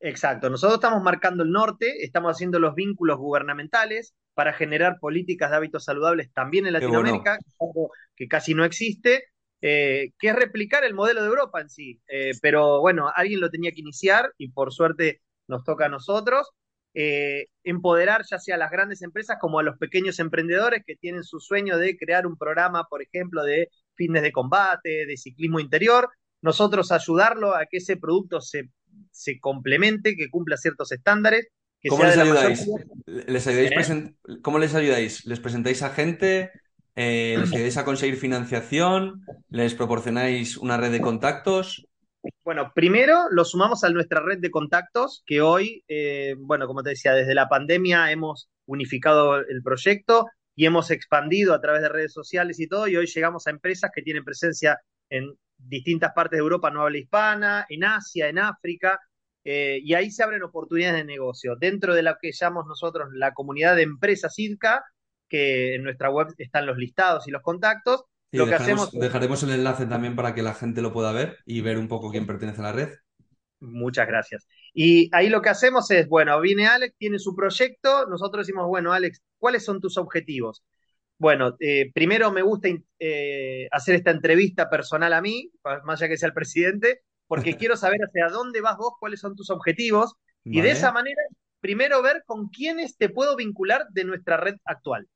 Exacto, 0.00 0.48
nosotros 0.48 0.78
estamos 0.78 1.02
marcando 1.02 1.42
el 1.42 1.50
norte, 1.50 2.04
estamos 2.04 2.32
haciendo 2.32 2.60
los 2.60 2.74
vínculos 2.74 3.18
gubernamentales 3.18 4.14
para 4.34 4.52
generar 4.52 4.98
políticas 5.00 5.50
de 5.50 5.56
hábitos 5.56 5.84
saludables 5.84 6.32
también 6.32 6.66
en 6.66 6.72
Latinoamérica, 6.72 7.38
algo 7.60 7.90
que 8.14 8.28
casi 8.28 8.54
no 8.54 8.64
existe, 8.64 9.24
eh, 9.60 10.12
que 10.18 10.28
es 10.28 10.36
replicar 10.36 10.84
el 10.84 10.94
modelo 10.94 11.22
de 11.22 11.28
Europa 11.28 11.60
en 11.60 11.68
sí. 11.68 12.00
Eh, 12.08 12.30
pero 12.40 12.80
bueno, 12.80 13.10
alguien 13.14 13.40
lo 13.40 13.50
tenía 13.50 13.72
que 13.72 13.80
iniciar 13.80 14.32
y 14.38 14.50
por 14.52 14.72
suerte 14.72 15.20
nos 15.48 15.64
toca 15.64 15.86
a 15.86 15.88
nosotros. 15.88 16.48
Eh, 16.94 17.46
empoderar 17.64 18.24
ya 18.28 18.38
sea 18.38 18.54
a 18.54 18.58
las 18.58 18.70
grandes 18.70 19.02
empresas 19.02 19.36
como 19.40 19.58
a 19.58 19.62
los 19.62 19.76
pequeños 19.78 20.18
emprendedores 20.18 20.82
que 20.86 20.96
tienen 20.96 21.22
su 21.22 21.38
sueño 21.38 21.76
de 21.76 21.96
crear 21.96 22.26
un 22.26 22.36
programa, 22.36 22.84
por 22.88 23.02
ejemplo, 23.02 23.44
de 23.44 23.68
fines 23.94 24.22
de 24.22 24.32
combate, 24.32 25.06
de 25.06 25.16
ciclismo 25.16 25.60
interior, 25.60 26.10
nosotros 26.40 26.92
ayudarlo 26.92 27.54
a 27.54 27.66
que 27.66 27.78
ese 27.78 27.96
producto 27.96 28.40
se, 28.40 28.70
se 29.10 29.38
complemente, 29.38 30.16
que 30.16 30.30
cumpla 30.30 30.56
ciertos 30.56 30.92
estándares. 30.92 31.48
¿Cómo 31.88 32.04
les 32.04 32.16
ayudáis? 32.16 32.68
¿Les 33.06 33.46
ayudáis 33.46 33.90
¿Eh? 33.90 34.14
¿Cómo 34.42 34.58
les 34.58 34.74
ayudáis? 34.74 35.24
¿Les 35.26 35.40
presentáis 35.40 35.82
a 35.82 35.90
gente? 35.90 36.50
Eh, 36.96 37.36
¿Les 37.38 37.52
ayudáis 37.52 37.76
a 37.76 37.84
conseguir 37.84 38.16
financiación? 38.16 39.24
¿Les 39.50 39.74
proporcionáis 39.74 40.56
una 40.56 40.76
red 40.76 40.90
de 40.90 41.00
contactos? 41.00 41.87
Bueno, 42.44 42.72
primero 42.74 43.28
lo 43.30 43.44
sumamos 43.44 43.84
a 43.84 43.90
nuestra 43.90 44.20
red 44.20 44.38
de 44.38 44.50
contactos, 44.50 45.22
que 45.26 45.40
hoy, 45.40 45.84
eh, 45.88 46.34
bueno, 46.38 46.66
como 46.66 46.82
te 46.82 46.90
decía, 46.90 47.12
desde 47.12 47.34
la 47.34 47.48
pandemia 47.48 48.10
hemos 48.10 48.48
unificado 48.66 49.36
el 49.36 49.62
proyecto 49.62 50.26
y 50.54 50.66
hemos 50.66 50.90
expandido 50.90 51.54
a 51.54 51.60
través 51.60 51.82
de 51.82 51.88
redes 51.88 52.12
sociales 52.12 52.58
y 52.58 52.66
todo, 52.66 52.88
y 52.88 52.96
hoy 52.96 53.06
llegamos 53.06 53.46
a 53.46 53.50
empresas 53.50 53.90
que 53.94 54.02
tienen 54.02 54.24
presencia 54.24 54.78
en 55.10 55.34
distintas 55.58 56.12
partes 56.14 56.38
de 56.38 56.42
Europa 56.42 56.70
no 56.70 56.82
habla 56.82 56.98
hispana, 56.98 57.66
en 57.68 57.84
Asia, 57.84 58.28
en 58.28 58.38
África, 58.38 59.00
eh, 59.44 59.80
y 59.82 59.94
ahí 59.94 60.10
se 60.10 60.22
abren 60.22 60.42
oportunidades 60.42 60.96
de 60.96 61.04
negocio. 61.04 61.56
Dentro 61.56 61.94
de 61.94 62.02
lo 62.02 62.16
que 62.20 62.32
llamamos 62.32 62.66
nosotros 62.66 63.08
la 63.12 63.32
comunidad 63.32 63.76
de 63.76 63.82
empresas 63.82 64.38
IDCA, 64.38 64.84
que 65.28 65.74
en 65.74 65.82
nuestra 65.84 66.10
web 66.10 66.28
están 66.38 66.66
los 66.66 66.76
listados 66.76 67.26
y 67.28 67.30
los 67.30 67.42
contactos, 67.42 68.04
lo 68.32 68.46
que 68.46 68.54
hacemos... 68.54 68.90
dejaremos 68.92 69.42
el 69.42 69.50
enlace 69.50 69.86
también 69.86 70.16
para 70.16 70.34
que 70.34 70.42
la 70.42 70.54
gente 70.54 70.82
lo 70.82 70.92
pueda 70.92 71.12
ver 71.12 71.38
y 71.46 71.60
ver 71.60 71.78
un 71.78 71.88
poco 71.88 72.10
quién 72.10 72.26
pertenece 72.26 72.60
a 72.60 72.64
la 72.64 72.72
red. 72.72 72.90
Muchas 73.60 74.06
gracias. 74.06 74.46
Y 74.72 75.08
ahí 75.12 75.28
lo 75.28 75.42
que 75.42 75.48
hacemos 75.48 75.90
es, 75.90 76.08
bueno, 76.08 76.40
viene 76.40 76.66
Alex, 76.66 76.94
tiene 76.96 77.18
su 77.18 77.34
proyecto, 77.34 78.06
nosotros 78.06 78.46
decimos, 78.46 78.68
bueno, 78.68 78.92
Alex, 78.92 79.20
¿cuáles 79.38 79.64
son 79.64 79.80
tus 79.80 79.96
objetivos? 79.98 80.62
Bueno, 81.18 81.56
eh, 81.58 81.90
primero 81.92 82.30
me 82.30 82.42
gusta 82.42 82.68
eh, 83.00 83.66
hacer 83.72 83.96
esta 83.96 84.12
entrevista 84.12 84.70
personal 84.70 85.12
a 85.12 85.20
mí, 85.20 85.50
más 85.84 86.00
allá 86.00 86.08
que 86.08 86.16
sea 86.16 86.28
el 86.28 86.34
presidente, 86.34 87.00
porque 87.26 87.56
quiero 87.58 87.76
saber 87.76 88.00
hacia 88.00 88.28
dónde 88.28 88.60
vas 88.60 88.76
vos, 88.76 88.92
cuáles 89.00 89.20
son 89.20 89.34
tus 89.34 89.50
objetivos, 89.50 90.14
y 90.44 90.62
de 90.62 90.70
esa 90.70 90.92
manera, 90.92 91.20
primero 91.60 92.00
ver 92.00 92.22
con 92.24 92.48
quiénes 92.48 92.96
te 92.96 93.10
puedo 93.10 93.36
vincular 93.36 93.86
de 93.90 94.04
nuestra 94.04 94.38
red 94.38 94.54
actual. 94.64 95.06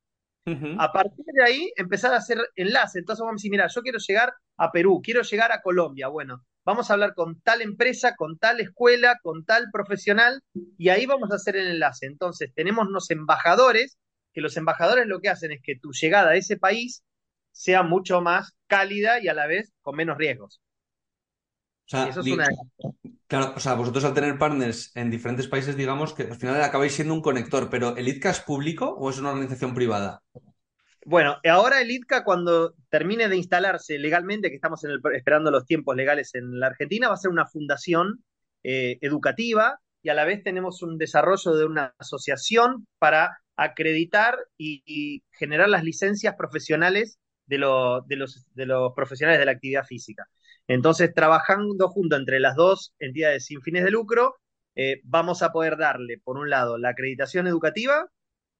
A 0.45 0.93
partir 0.93 1.25
de 1.25 1.45
ahí, 1.45 1.73
empezar 1.77 2.13
a 2.13 2.17
hacer 2.17 2.39
enlace. 2.57 2.99
Entonces 2.99 3.21
vamos 3.21 3.35
a 3.35 3.39
decir, 3.39 3.51
mira, 3.51 3.69
yo 3.69 3.83
quiero 3.83 3.99
llegar 3.99 4.33
a 4.57 4.73
Perú, 4.73 5.01
quiero 5.03 5.23
llegar 5.23 5.53
a 5.53 5.63
Colombia. 5.63 6.09
Bueno, 6.09 6.45
vamos 6.65 6.91
a 6.91 6.95
hablar 6.95 7.15
con 7.15 7.41
tal 7.41 7.63
empresa, 7.63 8.15
con 8.17 8.39
tal 8.39 8.61
escuela, 8.61 9.19
con 9.23 9.45
tal 9.45 9.67
profesional, 9.73 10.41
y 10.77 10.89
ahí 10.89 11.07
vamos 11.07 11.31
a 11.31 11.37
hacer 11.37 11.57
el 11.57 11.69
enlace. 11.69 12.07
Entonces, 12.07 12.53
tenemos 12.55 12.89
unos 12.89 13.11
embajadores, 13.11 13.99
que 14.33 14.41
los 14.41 14.57
embajadores 14.57 15.07
lo 15.07 15.21
que 15.21 15.29
hacen 15.29 15.53
es 15.53 15.61
que 15.63 15.77
tu 15.77 15.93
llegada 15.93 16.31
a 16.31 16.37
ese 16.37 16.57
país 16.57 17.03
sea 17.53 17.83
mucho 17.83 18.21
más 18.21 18.53
cálida 18.67 19.23
y 19.23 19.29
a 19.29 19.35
la 19.35 19.47
vez 19.47 19.73
con 19.83 19.97
menos 19.97 20.17
riesgos. 20.19 20.61
O 21.87 21.89
sea, 21.89 22.09
Eso 22.09 22.21
es 22.21 22.27
una... 22.27 22.49
Claro, 23.27 23.55
o 23.57 23.61
sea, 23.61 23.75
vosotros 23.75 24.05
al 24.05 24.13
tener 24.13 24.39
partners 24.39 24.95
en 24.95 25.11
diferentes 25.11 25.49
países, 25.49 25.77
digamos 25.77 26.13
que 26.13 26.25
al 26.25 26.37
final 26.37 26.61
acabáis 26.63 26.93
siendo 26.93 27.15
un 27.15 27.23
conector, 27.23 27.71
pero 27.71 27.97
¿el 27.97 28.09
ITCA 28.09 28.31
es 28.31 28.41
público 28.41 28.91
o 28.91 29.09
es 29.09 29.19
una 29.19 29.31
organización 29.31 29.75
privada? 29.75 30.23
Bueno, 31.05 31.39
ahora 31.49 31.81
el 31.81 31.91
ITCA 31.91 32.25
cuando 32.25 32.75
termine 32.91 33.29
de 33.29 33.37
instalarse 33.37 33.99
legalmente, 33.99 34.51
que 34.51 34.57
estamos 34.57 34.85
en 34.85 34.91
el, 34.91 35.01
esperando 35.15 35.51
los 35.51 35.67
tiempos 35.67 35.97
legales 35.97 36.35
en 36.35 36.61
la 36.61 36.69
Argentina, 36.69 37.09
va 37.09 37.15
a 37.15 37.17
ser 37.17 37.31
una 37.31 37.47
fundación 37.47 38.23
eh, 38.63 38.99
educativa 39.01 39.81
y 40.03 40.11
a 40.11 40.15
la 40.15 40.25
vez 40.25 40.43
tenemos 40.45 40.83
un 40.83 40.99
desarrollo 40.99 41.55
de 41.55 41.65
una 41.65 41.95
asociación 41.99 42.87
para 42.99 43.39
acreditar 43.57 44.37
y, 44.57 44.83
y 44.85 45.23
generar 45.33 45.69
las 45.69 45.85
licencias 45.85 46.35
profesionales 46.37 47.19
de, 47.47 47.59
lo, 47.59 48.03
de, 48.03 48.17
los, 48.17 48.47
de 48.55 48.67
los 48.67 48.93
profesionales 48.95 49.39
de 49.39 49.47
la 49.47 49.53
actividad 49.53 49.85
física. 49.85 50.29
Entonces, 50.69 51.13
trabajando 51.15 51.89
junto 51.89 52.17
entre 52.17 52.41
las 52.41 52.57
dos 52.57 52.95
entidades 52.99 53.47
sin 53.47 53.61
fines 53.63 53.85
de 53.85 53.91
lucro, 53.91 54.37
eh, 54.75 55.01
vamos 55.05 55.43
a 55.43 55.53
poder 55.53 55.77
darle, 55.77 56.19
por 56.23 56.39
un 56.39 56.51
lado, 56.51 56.79
la 56.79 56.91
acreditación 56.91 57.47
educativa, 57.47 58.09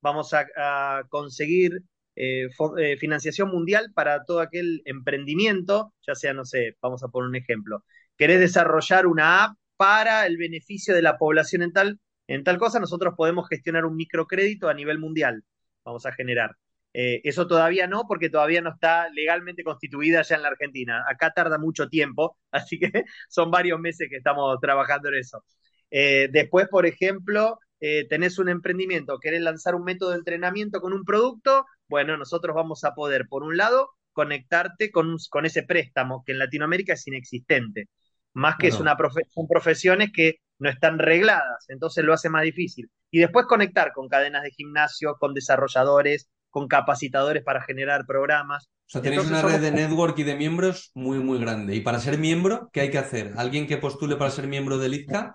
vamos 0.03 0.35
a, 0.35 1.03
conseguir 1.09 1.83
eh, 2.17 2.49
eh, 2.79 2.97
financiación 2.99 3.51
mundial 3.51 3.93
para 3.95 4.25
todo 4.25 4.41
aquel 4.41 4.83
emprendimiento, 4.85 5.95
ya 6.07 6.15
sea, 6.15 6.35
no 6.35 6.45
sé, 6.45 6.77
vamos 6.83 7.03
a 7.03 7.09
poner 7.09 7.29
un 7.29 7.37
ejemplo, 7.37 7.85
querés 8.17 8.41
desarrollar 8.41 9.07
una 9.07 9.45
app 9.45 9.57
para 9.77 10.27
el 10.27 10.37
beneficio 10.37 10.95
de 10.95 11.03
la 11.03 11.19
población 11.19 11.63
en 11.63 11.73
tal, 11.73 12.01
en 12.27 12.45
tal 12.45 12.59
cosa, 12.59 12.81
nosotros 12.81 13.15
podemos 13.17 13.49
gestionar 13.49 13.85
un 13.87 13.97
microcrédito 13.97 14.69
a 14.69 14.75
nivel 14.75 14.99
mundial, 14.99 15.45
vamos 15.85 16.07
a 16.07 16.13
generar. 16.13 16.57
Eh, 16.95 17.21
eso 17.25 17.47
todavía 17.47 17.87
no, 17.87 18.05
porque 18.07 18.29
todavía 18.29 18.61
no 18.61 18.71
está 18.71 19.09
legalmente 19.11 19.65
constituida 19.65 20.23
ya 20.23 20.37
en 20.37 20.43
la 20.43 20.49
Argentina. 20.49 21.05
Acá 21.09 21.33
tarda 21.33 21.59
mucho 21.59 21.89
tiempo, 21.89 22.39
así 22.51 22.79
que 22.79 22.91
son 23.29 23.51
varios 23.51 23.81
meses 23.81 24.09
que 24.11 24.17
estamos 24.17 24.59
trabajando 24.61 25.09
en 25.09 25.17
eso. 25.17 25.45
Eh, 25.91 26.29
después, 26.33 26.69
por 26.69 26.87
ejemplo, 26.87 27.59
eh, 27.81 28.07
tenés 28.09 28.39
un 28.39 28.49
emprendimiento, 28.49 29.19
querés 29.19 29.43
lanzar 29.43 29.75
un 29.75 29.85
método 29.85 30.11
de 30.11 30.19
entrenamiento 30.19 30.81
con 30.81 30.93
un 30.93 31.05
producto, 31.05 31.67
bueno, 31.89 32.17
nosotros 32.17 32.55
vamos 32.55 32.85
a 32.85 32.95
poder, 32.95 33.27
por 33.29 33.43
un 33.43 33.57
lado, 33.57 33.91
conectarte 34.13 34.91
con, 34.91 35.17
con 35.31 35.47
ese 35.47 35.63
préstamo, 35.63 36.23
que 36.25 36.33
en 36.33 36.39
Latinoamérica 36.39 36.95
es 36.95 37.07
inexistente. 37.07 37.89
Más 38.35 38.57
que 38.57 38.69
es 38.69 38.81
una 38.81 38.97
profe 38.97 39.23
son 39.29 39.47
profesiones 39.47 40.11
que 40.13 40.37
no 40.59 40.71
están 40.71 40.99
regladas, 40.99 41.67
entonces 41.69 42.05
lo 42.05 42.15
hace 42.15 42.31
más 42.31 42.45
difícil. 42.45 42.91
Y 43.11 43.19
después 43.19 43.47
conectar 43.47 43.93
con 43.93 44.09
cadenas 44.09 44.43
de 44.43 44.51
gimnasio, 44.53 45.17
con 45.19 45.35
desarrolladores, 45.35 46.31
con 46.53 46.69
capacitadores 46.69 47.43
para 47.43 47.63
generar 47.63 48.07
programas. 48.07 48.67
O 48.67 48.91
sea, 48.93 49.03
tenéis 49.03 49.23
Entonces, 49.23 49.43
una 49.43 49.53
red 49.53 49.65
somos... 49.65 49.75
de 49.75 49.83
network 49.83 50.19
y 50.19 50.23
de 50.23 50.37
miembros 50.37 50.93
muy, 50.95 51.19
muy 51.19 51.41
grande. 51.41 51.75
Y 51.75 51.81
para 51.81 51.99
ser 51.99 52.19
miembro, 52.19 52.69
¿qué 52.73 52.83
hay 52.83 52.91
que 52.91 52.99
hacer? 52.99 53.33
¿Alguien 53.37 53.67
que 53.67 53.79
postule 53.79 54.17
para 54.17 54.31
ser 54.31 54.47
miembro 54.47 54.77
del 54.77 54.95
ITCA? 54.95 55.35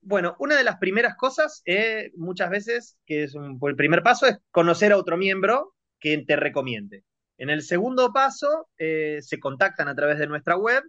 Bueno, 0.00 0.36
una 0.38 0.56
de 0.56 0.64
las 0.64 0.76
primeras 0.78 1.16
cosas, 1.16 1.60
eh, 1.66 2.12
muchas 2.16 2.50
veces, 2.50 2.98
que 3.04 3.24
es 3.24 3.34
un, 3.34 3.58
el 3.60 3.76
primer 3.76 4.02
paso, 4.02 4.26
es 4.26 4.38
conocer 4.52 4.92
a 4.92 4.96
otro 4.96 5.16
miembro 5.16 5.74
que 5.98 6.16
te 6.18 6.36
recomiende. 6.36 7.02
En 7.36 7.50
el 7.50 7.62
segundo 7.62 8.12
paso, 8.12 8.68
eh, 8.78 9.18
se 9.22 9.40
contactan 9.40 9.88
a 9.88 9.94
través 9.94 10.18
de 10.18 10.28
nuestra 10.28 10.56
web 10.56 10.84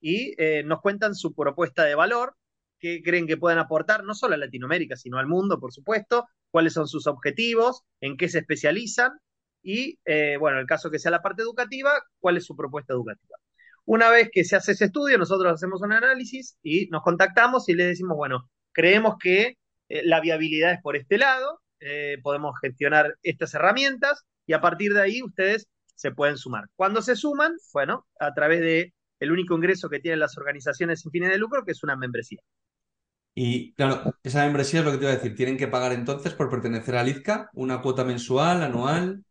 y 0.00 0.34
eh, 0.38 0.62
nos 0.64 0.80
cuentan 0.80 1.14
su 1.14 1.34
propuesta 1.34 1.84
de 1.84 1.94
valor, 1.94 2.36
qué 2.80 3.02
creen 3.02 3.26
que 3.26 3.36
puedan 3.36 3.58
aportar, 3.58 4.04
no 4.04 4.14
solo 4.14 4.34
a 4.34 4.38
Latinoamérica, 4.38 4.96
sino 4.96 5.18
al 5.18 5.26
mundo, 5.26 5.60
por 5.60 5.72
supuesto, 5.72 6.26
cuáles 6.50 6.72
son 6.72 6.88
sus 6.88 7.06
objetivos, 7.06 7.82
en 8.00 8.16
qué 8.16 8.28
se 8.28 8.38
especializan 8.38 9.12
y, 9.62 9.98
eh, 10.04 10.36
bueno, 10.38 10.56
en 10.56 10.62
el 10.62 10.66
caso 10.66 10.90
que 10.90 10.98
sea 10.98 11.10
la 11.10 11.22
parte 11.22 11.42
educativa, 11.42 11.92
cuál 12.18 12.36
es 12.36 12.44
su 12.46 12.56
propuesta 12.56 12.92
educativa. 12.92 13.36
Una 13.84 14.10
vez 14.10 14.30
que 14.32 14.44
se 14.44 14.56
hace 14.56 14.72
ese 14.72 14.86
estudio, 14.86 15.18
nosotros 15.18 15.52
hacemos 15.52 15.82
un 15.82 15.92
análisis 15.92 16.56
y 16.62 16.86
nos 16.88 17.02
contactamos 17.02 17.68
y 17.68 17.74
les 17.74 17.88
decimos, 17.88 18.16
bueno, 18.16 18.48
creemos 18.72 19.16
que 19.20 19.56
eh, 19.88 20.02
la 20.04 20.20
viabilidad 20.20 20.72
es 20.72 20.80
por 20.82 20.96
este 20.96 21.18
lado, 21.18 21.60
eh, 21.80 22.18
podemos 22.22 22.54
gestionar 22.60 23.16
estas 23.22 23.54
herramientas 23.54 24.24
y 24.46 24.52
a 24.52 24.60
partir 24.60 24.92
de 24.94 25.02
ahí 25.02 25.22
ustedes 25.22 25.68
se 25.94 26.12
pueden 26.12 26.36
sumar. 26.38 26.64
Cuando 26.76 27.02
se 27.02 27.16
suman, 27.16 27.52
bueno, 27.72 28.06
a 28.18 28.32
través 28.34 28.60
de 28.60 28.94
el 29.20 29.32
único 29.32 29.54
ingreso 29.54 29.88
que 29.90 30.00
tienen 30.00 30.20
las 30.20 30.36
organizaciones 30.38 31.00
sin 31.00 31.10
fines 31.10 31.30
de 31.30 31.38
lucro, 31.38 31.64
que 31.64 31.72
es 31.72 31.82
una 31.82 31.96
membresía. 31.96 32.40
Y 33.34 33.72
claro, 33.74 34.14
esa 34.22 34.44
membresía 34.44 34.80
es 34.80 34.86
lo 34.86 34.92
que 34.92 34.98
te 34.98 35.04
iba 35.04 35.12
a 35.12 35.16
decir. 35.16 35.34
¿Tienen 35.34 35.56
que 35.56 35.68
pagar 35.68 35.92
entonces 35.92 36.34
por 36.34 36.50
pertenecer 36.50 36.96
al 36.96 37.08
IZCA 37.08 37.50
una 37.54 37.80
cuota 37.80 38.04
mensual, 38.04 38.62
anual? 38.62 39.24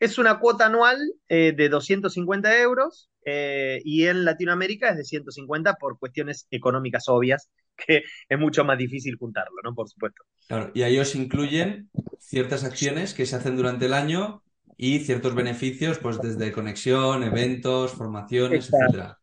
Es 0.00 0.18
una 0.18 0.38
cuota 0.38 0.66
anual 0.66 0.98
eh, 1.28 1.52
de 1.56 1.68
250 1.68 2.60
euros 2.60 3.10
eh, 3.24 3.80
y 3.84 4.06
en 4.06 4.24
Latinoamérica 4.24 4.90
es 4.90 4.96
de 4.96 5.04
150 5.04 5.74
por 5.74 5.98
cuestiones 5.98 6.46
económicas 6.50 7.08
obvias, 7.08 7.50
que 7.86 8.02
es 8.28 8.38
mucho 8.38 8.64
más 8.64 8.78
difícil 8.78 9.16
juntarlo, 9.16 9.56
¿no? 9.62 9.74
Por 9.74 9.88
supuesto. 9.88 10.24
Claro, 10.48 10.70
y 10.74 10.82
ahí 10.82 10.98
os 10.98 11.14
incluyen 11.14 11.90
ciertas 12.18 12.64
acciones 12.64 13.14
que 13.14 13.26
se 13.26 13.36
hacen 13.36 13.56
durante 13.56 13.86
el 13.86 13.94
año 13.94 14.42
y 14.76 15.00
ciertos 15.00 15.34
beneficios, 15.34 15.98
pues 15.98 16.20
desde 16.20 16.52
conexión, 16.52 17.22
eventos, 17.22 17.92
formaciones, 17.92 18.66
Exacto. 18.66 18.86
etcétera 18.86 19.18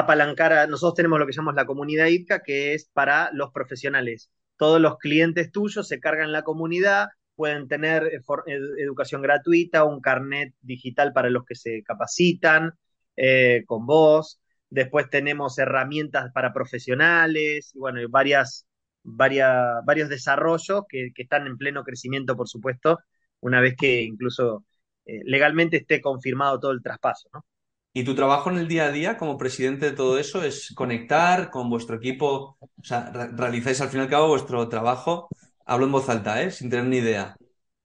apalancar 0.00 0.52
a, 0.52 0.66
nosotros 0.66 0.94
tenemos 0.94 1.18
lo 1.18 1.26
que 1.26 1.32
llamamos 1.32 1.54
la 1.54 1.66
comunidad 1.66 2.06
ITCA, 2.06 2.42
que 2.42 2.74
es 2.74 2.90
para 2.92 3.30
los 3.32 3.52
profesionales. 3.52 4.30
Todos 4.56 4.80
los 4.80 4.98
clientes 4.98 5.52
tuyos 5.52 5.88
se 5.88 6.00
cargan 6.00 6.32
la 6.32 6.42
comunidad, 6.42 7.08
pueden 7.36 7.68
tener 7.68 8.04
ed 8.46 8.62
educación 8.78 9.22
gratuita, 9.22 9.84
un 9.84 10.00
carnet 10.00 10.54
digital 10.60 11.12
para 11.12 11.30
los 11.30 11.44
que 11.44 11.54
se 11.54 11.82
capacitan 11.84 12.72
eh, 13.16 13.62
con 13.66 13.86
vos. 13.86 14.40
Después 14.70 15.08
tenemos 15.10 15.58
herramientas 15.58 16.30
para 16.32 16.52
profesionales, 16.52 17.72
y 17.74 17.78
bueno, 17.78 18.00
varias, 18.10 18.66
varias, 19.02 19.84
varios 19.84 20.08
desarrollos 20.08 20.82
que, 20.88 21.12
están 21.16 21.46
en 21.46 21.56
pleno 21.56 21.84
crecimiento, 21.84 22.36
por 22.36 22.48
supuesto, 22.48 22.98
una 23.40 23.60
vez 23.60 23.76
que 23.76 24.02
incluso 24.02 24.64
eh, 25.06 25.20
legalmente 25.24 25.78
esté 25.78 26.00
confirmado 26.00 26.60
todo 26.60 26.72
el 26.72 26.82
traspaso, 26.82 27.28
¿no? 27.32 27.44
Y 27.98 28.04
tu 28.04 28.14
trabajo 28.14 28.48
en 28.48 28.58
el 28.58 28.68
día 28.68 28.84
a 28.84 28.92
día 28.92 29.16
como 29.16 29.36
presidente 29.36 29.86
de 29.86 29.96
todo 29.96 30.20
eso 30.20 30.44
es 30.44 30.72
conectar 30.76 31.50
con 31.50 31.68
vuestro 31.68 31.96
equipo, 31.96 32.56
o 32.60 32.84
sea, 32.84 33.10
re 33.10 33.26
realizáis 33.32 33.80
al 33.80 33.88
fin 33.88 33.98
y 33.98 34.02
al 34.04 34.08
cabo 34.08 34.28
vuestro 34.28 34.68
trabajo, 34.68 35.28
hablo 35.66 35.86
en 35.86 35.90
voz 35.90 36.08
alta, 36.08 36.40
¿eh? 36.40 36.52
sin 36.52 36.70
tener 36.70 36.84
ni 36.86 36.98
idea. 36.98 37.34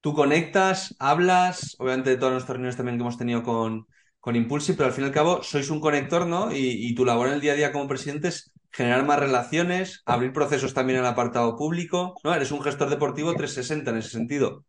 Tú 0.00 0.14
conectas, 0.14 0.94
hablas, 1.00 1.74
obviamente 1.80 2.10
de 2.10 2.16
todas 2.16 2.30
nuestras 2.32 2.54
reuniones 2.54 2.76
también 2.76 2.96
que 2.96 3.02
hemos 3.02 3.18
tenido 3.18 3.42
con, 3.42 3.88
con 4.20 4.36
Impulsi, 4.36 4.74
pero 4.74 4.86
al 4.86 4.92
fin 4.92 5.02
y 5.02 5.08
al 5.08 5.12
cabo 5.12 5.42
sois 5.42 5.68
un 5.68 5.80
conector, 5.80 6.28
¿no? 6.28 6.52
Y, 6.52 6.86
y 6.86 6.94
tu 6.94 7.04
labor 7.04 7.26
en 7.26 7.34
el 7.34 7.40
día 7.40 7.54
a 7.54 7.56
día 7.56 7.72
como 7.72 7.88
presidente 7.88 8.28
es 8.28 8.52
generar 8.70 9.04
más 9.04 9.18
relaciones, 9.18 10.02
abrir 10.06 10.32
procesos 10.32 10.74
también 10.74 11.00
en 11.00 11.06
el 11.06 11.10
apartado 11.10 11.56
público, 11.56 12.14
¿no? 12.22 12.32
Eres 12.32 12.52
un 12.52 12.62
gestor 12.62 12.88
deportivo 12.88 13.34
360 13.34 13.90
en 13.90 13.96
ese 13.96 14.10
sentido. 14.10 14.64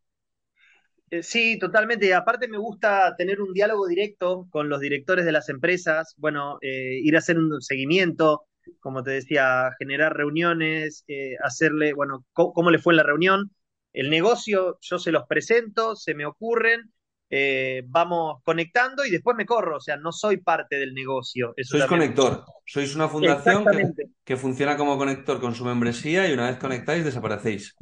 Eh, 1.10 1.24
Sí, 1.24 1.58
totalmente. 1.60 2.14
Aparte 2.14 2.48
me 2.48 2.58
gusta 2.58 3.16
tener 3.18 3.42
un 3.42 3.54
diálogo 3.54 3.88
directo 3.88 4.48
con 4.50 4.70
los 4.70 4.80
directores 4.80 5.26
de 5.26 5.32
las 5.32 5.50
empresas, 5.50 6.16
bueno, 6.18 6.58
eh, 6.62 7.00
ir 7.02 7.16
a 7.16 7.20
hacer 7.20 7.38
un 7.38 7.62
seguimiento, 7.62 8.48
como 8.80 9.04
te 9.04 9.12
decía, 9.12 9.72
generar 9.80 10.16
reuniones, 10.16 11.04
eh, 11.08 11.36
hacerle, 11.44 11.94
bueno, 11.94 12.26
cómo 12.34 12.72
le 12.72 12.80
fue 12.80 12.94
en 12.94 12.98
la 12.98 13.04
reunión. 13.04 13.52
El 13.94 14.10
negocio 14.10 14.78
yo 14.82 15.00
se 15.00 15.12
los 15.12 15.26
presento, 15.28 15.96
se 15.96 16.16
me 16.16 16.26
ocurren, 16.26 16.92
eh, 17.30 17.84
vamos 17.88 18.42
conectando 18.44 19.06
y 19.06 19.12
después 19.12 19.36
me 19.38 19.46
corro, 19.46 19.78
o 19.78 19.80
sea, 19.80 19.98
no 19.98 20.12
soy 20.12 20.38
parte 20.38 20.78
del 20.78 20.94
negocio. 20.94 21.54
Eso 21.56 21.78
sois 21.78 21.88
también. 21.88 22.14
conector, 22.14 22.44
sois 22.66 22.96
una 22.96 23.08
fundación 23.08 23.70
que, 23.70 23.94
que 24.24 24.38
funciona 24.38 24.78
como 24.78 24.98
conector 24.98 25.40
con 25.40 25.56
su 25.56 25.66
membresía 25.66 26.28
y 26.28 26.34
una 26.34 26.50
vez 26.50 26.58
conectáis 26.58 27.06
desaparecéis. 27.06 27.76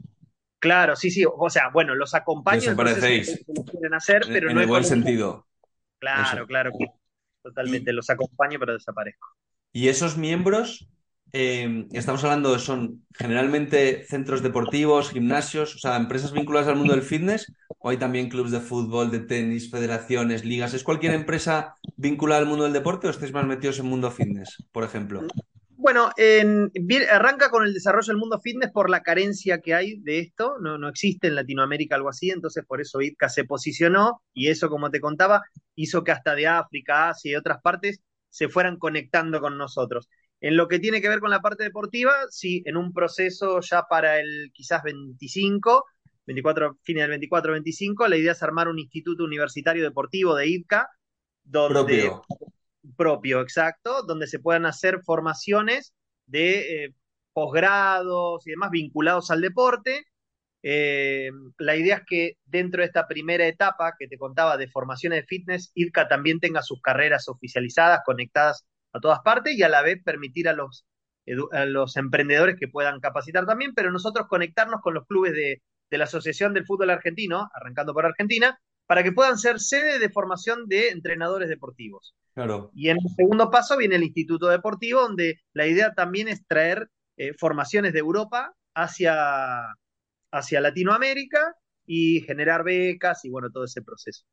Claro, 0.63 0.95
sí, 0.95 1.11
sí. 1.11 1.25
O 1.29 1.49
sea, 1.49 1.71
bueno, 1.73 1.93
los 1.93 2.13
acompaño 2.13 2.61
Desaparecéis. 2.61 3.27
en 3.49 3.53
lo 3.53 3.65
quieren 3.65 3.93
hacer, 3.93 4.21
pero 4.25 4.47
en 4.47 4.55
no 4.55 4.61
el 4.61 4.67
buen 4.67 4.85
sentido. 4.85 5.45
Claro, 5.99 6.37
Eso. 6.37 6.47
claro. 6.47 6.71
Totalmente. 7.41 7.91
Y, 7.91 7.93
los 7.93 8.09
acompaño, 8.09 8.59
pero 8.59 8.71
desaparezco. 8.71 9.27
Y 9.73 9.89
esos 9.89 10.15
miembros, 10.15 10.87
eh, 11.33 11.85
estamos 11.91 12.23
hablando, 12.23 12.57
son 12.59 13.05
generalmente 13.13 14.05
centros 14.05 14.41
deportivos, 14.41 15.11
gimnasios, 15.11 15.75
o 15.75 15.79
sea, 15.79 15.97
empresas 15.97 16.31
vinculadas 16.31 16.69
al 16.69 16.77
mundo 16.77 16.93
del 16.93 17.03
fitness, 17.03 17.51
o 17.79 17.89
hay 17.89 17.97
también 17.97 18.29
clubes 18.29 18.53
de 18.53 18.61
fútbol, 18.61 19.11
de 19.11 19.19
tenis, 19.19 19.69
federaciones, 19.69 20.45
ligas. 20.45 20.73
¿Es 20.73 20.85
cualquier 20.85 21.13
empresa 21.13 21.75
vinculada 21.97 22.39
al 22.39 22.47
mundo 22.47 22.63
del 22.63 22.71
deporte 22.71 23.07
o 23.07 23.09
estáis 23.09 23.33
más 23.33 23.45
metidos 23.45 23.79
en 23.79 23.87
mundo 23.87 24.09
fitness, 24.11 24.63
por 24.71 24.85
ejemplo? 24.85 25.27
Bueno, 25.83 26.11
en, 26.15 26.71
arranca 27.11 27.49
con 27.49 27.65
el 27.65 27.73
desarrollo 27.73 28.07
del 28.07 28.17
mundo 28.17 28.39
fitness 28.39 28.71
por 28.71 28.89
la 28.89 29.03
carencia 29.03 29.59
que 29.59 29.73
hay 29.73 29.99
de 29.99 30.19
esto. 30.19 30.55
No, 30.61 30.77
no 30.77 30.87
existe 30.87 31.27
en 31.27 31.35
Latinoamérica 31.35 31.95
algo 31.95 32.07
así, 32.07 32.29
entonces 32.29 32.63
por 32.65 32.79
eso 32.79 33.01
ITCA 33.01 33.27
se 33.27 33.43
posicionó 33.43 34.21
y 34.33 34.47
eso, 34.47 34.69
como 34.69 34.89
te 34.89 35.01
contaba, 35.01 35.41
hizo 35.75 36.05
que 36.05 36.13
hasta 36.13 36.35
de 36.35 36.47
África, 36.47 37.09
Asia 37.09 37.33
y 37.33 37.35
otras 37.35 37.59
partes 37.61 37.99
se 38.29 38.47
fueran 38.47 38.77
conectando 38.77 39.41
con 39.41 39.57
nosotros. 39.57 40.07
En 40.39 40.55
lo 40.55 40.69
que 40.69 40.79
tiene 40.79 41.01
que 41.01 41.09
ver 41.09 41.19
con 41.19 41.31
la 41.31 41.41
parte 41.41 41.65
deportiva, 41.65 42.13
sí, 42.29 42.63
en 42.65 42.77
un 42.77 42.93
proceso 42.93 43.59
ya 43.59 43.83
para 43.89 44.21
el 44.21 44.51
quizás 44.53 44.83
25, 44.83 45.83
24, 46.25 46.77
fines 46.81 47.09
del 47.09 47.19
24-25, 47.19 48.07
la 48.07 48.15
idea 48.15 48.31
es 48.31 48.41
armar 48.41 48.69
un 48.69 48.79
instituto 48.79 49.25
universitario 49.25 49.83
deportivo 49.83 50.33
de 50.33 50.47
IDCA, 50.47 50.87
donde, 51.43 51.73
propio. 51.73 52.23
Propio, 52.97 53.41
exacto, 53.41 54.03
donde 54.03 54.27
se 54.27 54.39
puedan 54.39 54.65
hacer 54.65 55.01
formaciones 55.03 55.93
de 56.25 56.85
eh, 56.85 56.95
posgrados 57.33 58.45
y 58.47 58.51
demás 58.51 58.71
vinculados 58.71 59.31
al 59.31 59.41
deporte. 59.41 60.05
Eh, 60.63 61.29
la 61.57 61.75
idea 61.75 61.97
es 61.97 62.03
que 62.07 62.37
dentro 62.45 62.81
de 62.81 62.87
esta 62.87 63.07
primera 63.07 63.45
etapa 63.47 63.93
que 63.99 64.07
te 64.07 64.17
contaba 64.17 64.57
de 64.57 64.69
formaciones 64.69 65.21
de 65.21 65.27
fitness, 65.27 65.71
IDCA 65.75 66.07
también 66.07 66.39
tenga 66.39 66.61
sus 66.61 66.81
carreras 66.81 67.27
oficializadas, 67.27 68.01
conectadas 68.05 68.65
a 68.93 68.99
todas 68.99 69.19
partes 69.19 69.57
y 69.57 69.63
a 69.63 69.69
la 69.69 69.81
vez 69.81 70.01
permitir 70.03 70.47
a 70.47 70.53
los, 70.53 70.85
a 71.51 71.65
los 71.65 71.97
emprendedores 71.97 72.55
que 72.59 72.67
puedan 72.67 72.99
capacitar 73.01 73.45
también, 73.45 73.73
pero 73.73 73.91
nosotros 73.91 74.27
conectarnos 74.27 74.81
con 74.81 74.93
los 74.93 75.05
clubes 75.05 75.33
de, 75.33 75.61
de 75.89 75.97
la 75.97 76.05
Asociación 76.05 76.53
del 76.53 76.65
Fútbol 76.65 76.91
Argentino, 76.91 77.49
arrancando 77.53 77.93
por 77.93 78.05
Argentina, 78.05 78.59
para 78.85 79.03
que 79.03 79.11
puedan 79.11 79.37
ser 79.37 79.59
sede 79.59 79.99
de 79.99 80.09
formación 80.09 80.67
de 80.67 80.89
entrenadores 80.89 81.49
deportivos. 81.49 82.15
Claro. 82.33 82.71
Y 82.73 82.89
en 82.89 82.97
el 82.97 83.15
segundo 83.15 83.51
paso 83.51 83.77
viene 83.77 83.95
el 83.95 84.03
Instituto 84.03 84.47
Deportivo, 84.47 85.01
donde 85.01 85.41
la 85.53 85.67
idea 85.67 85.93
también 85.93 86.27
es 86.27 86.45
traer 86.47 86.89
eh, 87.17 87.33
formaciones 87.37 87.93
de 87.93 87.99
Europa 87.99 88.55
hacia, 88.73 89.15
hacia 90.31 90.61
Latinoamérica 90.61 91.55
y 91.85 92.21
generar 92.21 92.63
becas 92.63 93.23
y 93.25 93.29
bueno, 93.29 93.49
todo 93.51 93.65
ese 93.65 93.81
proceso. 93.81 94.25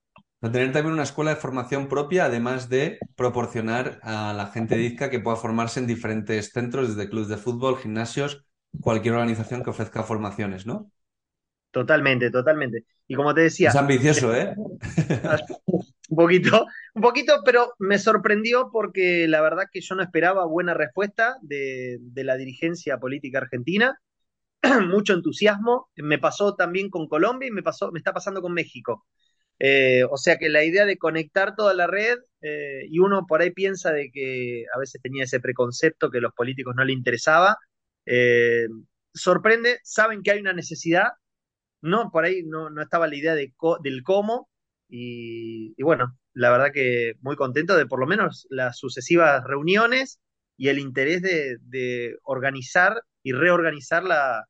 A 0.43 0.51
tener 0.51 0.73
también 0.73 0.95
una 0.95 1.03
escuela 1.03 1.35
de 1.35 1.41
formación 1.41 1.89
propia, 1.89 2.25
además 2.25 2.71
de 2.71 2.99
proporcionar 3.15 4.01
a 4.03 4.33
la 4.33 4.47
gente 4.47 4.77
de 4.77 4.85
IZCA 4.85 5.11
que 5.11 5.21
pueda 5.21 5.37
formarse 5.37 5.81
en 5.81 5.87
diferentes 5.87 6.51
centros, 6.53 6.89
desde 6.89 7.11
clubes 7.11 7.29
de 7.29 7.37
fútbol, 7.37 7.77
gimnasios, 7.77 8.47
cualquier 8.81 9.15
organización 9.15 9.63
que 9.63 9.71
ofrezca 9.71 10.03
formaciones, 10.03 10.65
¿no? 10.65 10.91
Totalmente, 11.71 12.31
totalmente. 12.31 12.85
Y 13.07 13.15
como 13.15 13.35
te 13.35 13.43
decía. 13.43 13.69
Es 13.69 13.77
ambicioso, 13.77 14.35
¿eh? 14.35 14.55
un 16.09 16.17
poquito, 16.17 16.67
un 16.95 17.03
poquito, 17.03 17.43
pero 17.45 17.75
me 17.79 17.99
sorprendió 17.99 18.71
porque 18.73 19.29
la 19.29 19.41
verdad 19.41 19.65
que 19.71 19.81
yo 19.81 19.95
no 19.95 20.03
esperaba 20.03 20.47
buena 20.47 20.75
respuesta 20.75 21.37
de, 21.43 21.99
de 22.01 22.25
la 22.25 22.37
dirigencia 22.37 22.99
política 22.99 23.39
argentina. 23.39 23.99
Mucho 24.89 25.15
entusiasmo. 25.15 25.91
Me 25.97 26.19
pasó 26.19 26.55
también 26.55 26.91
con 26.91 27.09
Colombia 27.09 27.49
y 27.49 27.53
me 27.53 27.63
pasó, 27.63 27.93
me 27.93 27.99
está 27.99 28.13
pasando 28.13 28.43
con 28.43 28.53
México. 28.53 29.07
Eh, 29.63 30.05
o 30.11 30.17
sea 30.17 30.39
que 30.39 30.49
la 30.49 30.65
idea 30.65 30.87
de 30.87 30.97
conectar 30.97 31.55
toda 31.55 31.75
la 31.75 31.87
red, 31.87 32.19
eh, 32.41 32.87
y 32.89 32.99
uno 32.99 33.27
por 33.27 33.43
ahí 33.43 33.51
piensa 33.51 33.93
de 33.93 34.11
que 34.11 34.65
a 34.75 34.79
veces 34.79 35.03
tenía 35.03 35.25
ese 35.25 35.39
preconcepto 35.39 36.11
que 36.11 36.19
a 36.19 36.23
los 36.23 36.33
políticos 36.33 36.75
no 36.75 36.85
le 36.85 36.95
interesaba, 36.95 37.59
eh, 38.07 38.67
sorprende, 39.13 39.79
saben 39.85 40.23
que 40.23 40.31
hay 40.33 40.41
una 40.41 40.55
necesidad, 40.55 41.09
no, 41.83 42.11
por 42.11 42.25
ahí 42.25 42.43
no, 42.45 42.69
estaba 42.81 43.07
la 43.09 43.17
idea 43.17 43.35
de 43.35 43.53
del 43.83 44.03
cómo, 44.03 44.49
y, 44.89 45.81
bueno, 45.83 46.19
la 46.35 46.51
verdad 46.51 46.73
que 46.73 47.15
muy 47.21 47.37
contento 47.37 47.77
de 47.77 47.87
por 47.87 48.01
lo 48.01 48.07
menos 48.07 48.47
las 48.51 48.79
sucesivas 48.79 49.45
reuniones 49.45 50.21
y 50.57 50.69
el 50.69 50.79
interés 50.79 51.23
de, 51.23 52.17
organizar 52.25 53.03
y 53.23 53.33
reorganizar 53.33 54.03
la, 54.05 54.47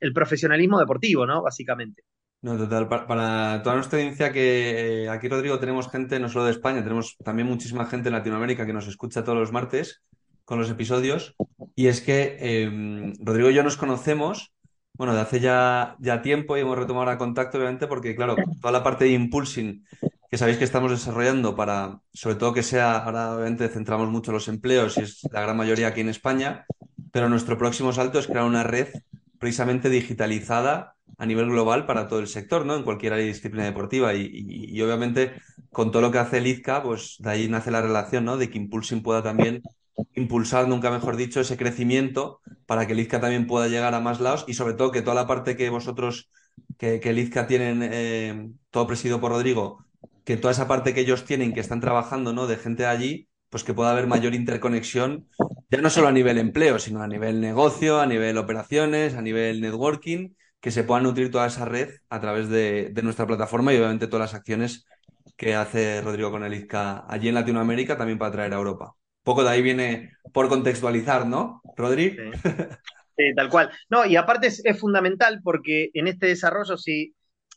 el 0.00 0.12
profesionalismo 0.12 0.78
deportivo, 0.78 1.26
¿no? 1.26 1.42
Básicamente. 1.42 2.02
No, 2.42 2.56
total. 2.56 2.88
Para, 2.88 3.62
toda 3.62 3.76
nuestra 3.76 3.98
audiencia, 3.98 4.32
que 4.32 5.04
eh, 5.04 5.08
aquí, 5.10 5.28
Rodrigo, 5.28 5.58
tenemos 5.58 5.90
gente 5.90 6.18
no 6.18 6.28
solo 6.30 6.46
de 6.46 6.52
España, 6.52 6.82
tenemos 6.82 7.16
también 7.18 7.46
muchísima 7.46 7.84
gente 7.84 8.08
en 8.08 8.14
Latinoamérica 8.14 8.64
que 8.64 8.72
nos 8.72 8.88
escucha 8.88 9.24
todos 9.24 9.38
los 9.38 9.52
martes 9.52 10.02
con 10.44 10.58
los 10.58 10.70
episodios. 10.70 11.36
Y 11.76 11.88
es 11.88 12.00
que 12.00 12.36
em, 12.40 13.12
Rodrigo 13.20 13.50
y 13.50 13.54
yo 13.54 13.62
nos 13.62 13.76
conocemos, 13.76 14.54
bueno, 15.00 15.14
de 15.14 15.22
hace 15.22 15.40
ya, 15.40 15.96
ya 15.98 16.20
tiempo 16.20 16.58
y 16.58 16.60
hemos 16.60 16.76
retomado 16.76 17.06
ahora 17.06 17.16
contacto, 17.16 17.56
obviamente, 17.56 17.86
porque, 17.86 18.14
claro, 18.14 18.36
toda 18.60 18.70
la 18.70 18.82
parte 18.82 19.06
de 19.06 19.12
impulsing 19.12 19.82
que 20.30 20.36
sabéis 20.36 20.58
que 20.58 20.64
estamos 20.64 20.90
desarrollando 20.90 21.56
para, 21.56 22.00
sobre 22.12 22.36
todo 22.36 22.52
que 22.52 22.62
sea, 22.62 22.98
ahora 22.98 23.34
obviamente 23.34 23.70
centramos 23.70 24.10
mucho 24.10 24.30
los 24.30 24.46
empleos 24.48 24.98
y 24.98 25.00
es 25.00 25.22
la 25.32 25.40
gran 25.40 25.56
mayoría 25.56 25.88
aquí 25.88 26.02
en 26.02 26.10
España, 26.10 26.66
pero 27.12 27.30
nuestro 27.30 27.56
próximo 27.56 27.94
salto 27.94 28.18
es 28.18 28.26
crear 28.26 28.44
una 28.44 28.62
red 28.62 28.88
precisamente 29.38 29.88
digitalizada 29.88 30.96
a 31.16 31.24
nivel 31.24 31.46
global 31.46 31.86
para 31.86 32.06
todo 32.06 32.18
el 32.18 32.26
sector, 32.26 32.66
¿no? 32.66 32.76
En 32.76 32.82
cualquier 32.82 33.16
disciplina 33.16 33.64
deportiva. 33.64 34.12
Y, 34.12 34.82
obviamente, 34.82 35.32
con 35.72 35.92
todo 35.92 36.02
lo 36.02 36.10
que 36.10 36.18
hace 36.18 36.36
el 36.38 36.46
IZCA, 36.46 36.82
pues 36.82 37.16
de 37.20 37.30
ahí 37.30 37.48
nace 37.48 37.70
la 37.70 37.80
relación, 37.80 38.26
¿no? 38.26 38.36
De 38.36 38.50
que 38.50 38.58
Impulsing 38.58 39.02
pueda 39.02 39.22
también 39.22 39.62
impulsar, 40.14 40.68
nunca 40.68 40.90
mejor 40.90 41.16
dicho, 41.16 41.40
ese 41.40 41.56
crecimiento 41.56 42.40
para 42.66 42.86
que 42.86 42.92
el 42.92 43.00
IZCA 43.00 43.20
también 43.20 43.46
pueda 43.46 43.68
llegar 43.68 43.94
a 43.94 44.00
más 44.00 44.20
lados 44.20 44.44
y 44.48 44.54
sobre 44.54 44.74
todo 44.74 44.92
que 44.92 45.02
toda 45.02 45.14
la 45.14 45.26
parte 45.26 45.56
que 45.56 45.70
vosotros, 45.70 46.30
que, 46.78 47.00
que 47.00 47.10
el 47.10 47.18
IZCA 47.18 47.46
tienen, 47.46 47.80
eh, 47.82 48.50
todo 48.70 48.86
presidido 48.86 49.20
por 49.20 49.32
Rodrigo, 49.32 49.84
que 50.24 50.36
toda 50.36 50.52
esa 50.52 50.68
parte 50.68 50.94
que 50.94 51.00
ellos 51.00 51.24
tienen, 51.24 51.52
que 51.52 51.60
están 51.60 51.80
trabajando, 51.80 52.32
¿no? 52.32 52.46
De 52.46 52.56
gente 52.56 52.84
de 52.84 52.88
allí, 52.88 53.28
pues 53.50 53.64
que 53.64 53.74
pueda 53.74 53.90
haber 53.90 54.06
mayor 54.06 54.34
interconexión, 54.34 55.26
ya 55.70 55.80
no 55.80 55.90
solo 55.90 56.08
a 56.08 56.12
nivel 56.12 56.38
empleo, 56.38 56.78
sino 56.78 57.02
a 57.02 57.08
nivel 57.08 57.40
negocio, 57.40 58.00
a 58.00 58.06
nivel 58.06 58.38
operaciones, 58.38 59.14
a 59.14 59.22
nivel 59.22 59.60
networking 59.60 60.34
que 60.60 60.70
se 60.70 60.84
pueda 60.84 61.00
nutrir 61.00 61.30
toda 61.30 61.46
esa 61.46 61.64
red 61.64 61.90
a 62.08 62.20
través 62.20 62.48
de, 62.48 62.92
nuestra 63.02 63.26
plataforma 63.26 63.72
y 63.72 63.78
obviamente 63.78 64.06
todas 64.06 64.30
las 64.30 64.34
acciones 64.34 64.84
que 65.36 65.54
hace 65.54 66.00
Rodrigo 66.02 66.30
con 66.30 66.44
el 66.44 66.54
IZCA 66.54 67.06
allí 67.08 67.28
en 67.28 67.34
Latinoamérica 67.34 67.96
también 67.96 68.18
para 68.18 68.32
traer 68.32 68.52
a 68.52 68.56
Europa. 68.56 68.94
Poco 69.30 69.44
de 69.44 69.50
ahí 69.50 69.62
viene 69.62 70.12
por 70.32 70.48
contextualizar, 70.48 71.24
¿no, 71.24 71.62
Rodri? 71.76 72.16
Tal 73.36 73.48
cual. 73.48 73.70
No, 73.88 74.04
y 74.04 74.16
aparte 74.16 74.48
es, 74.48 74.80
fundamental 74.80 75.40
porque 75.44 75.90
en 75.94 76.08
este 76.08 76.26
desarrollo, 76.26 76.76
si 76.76 77.14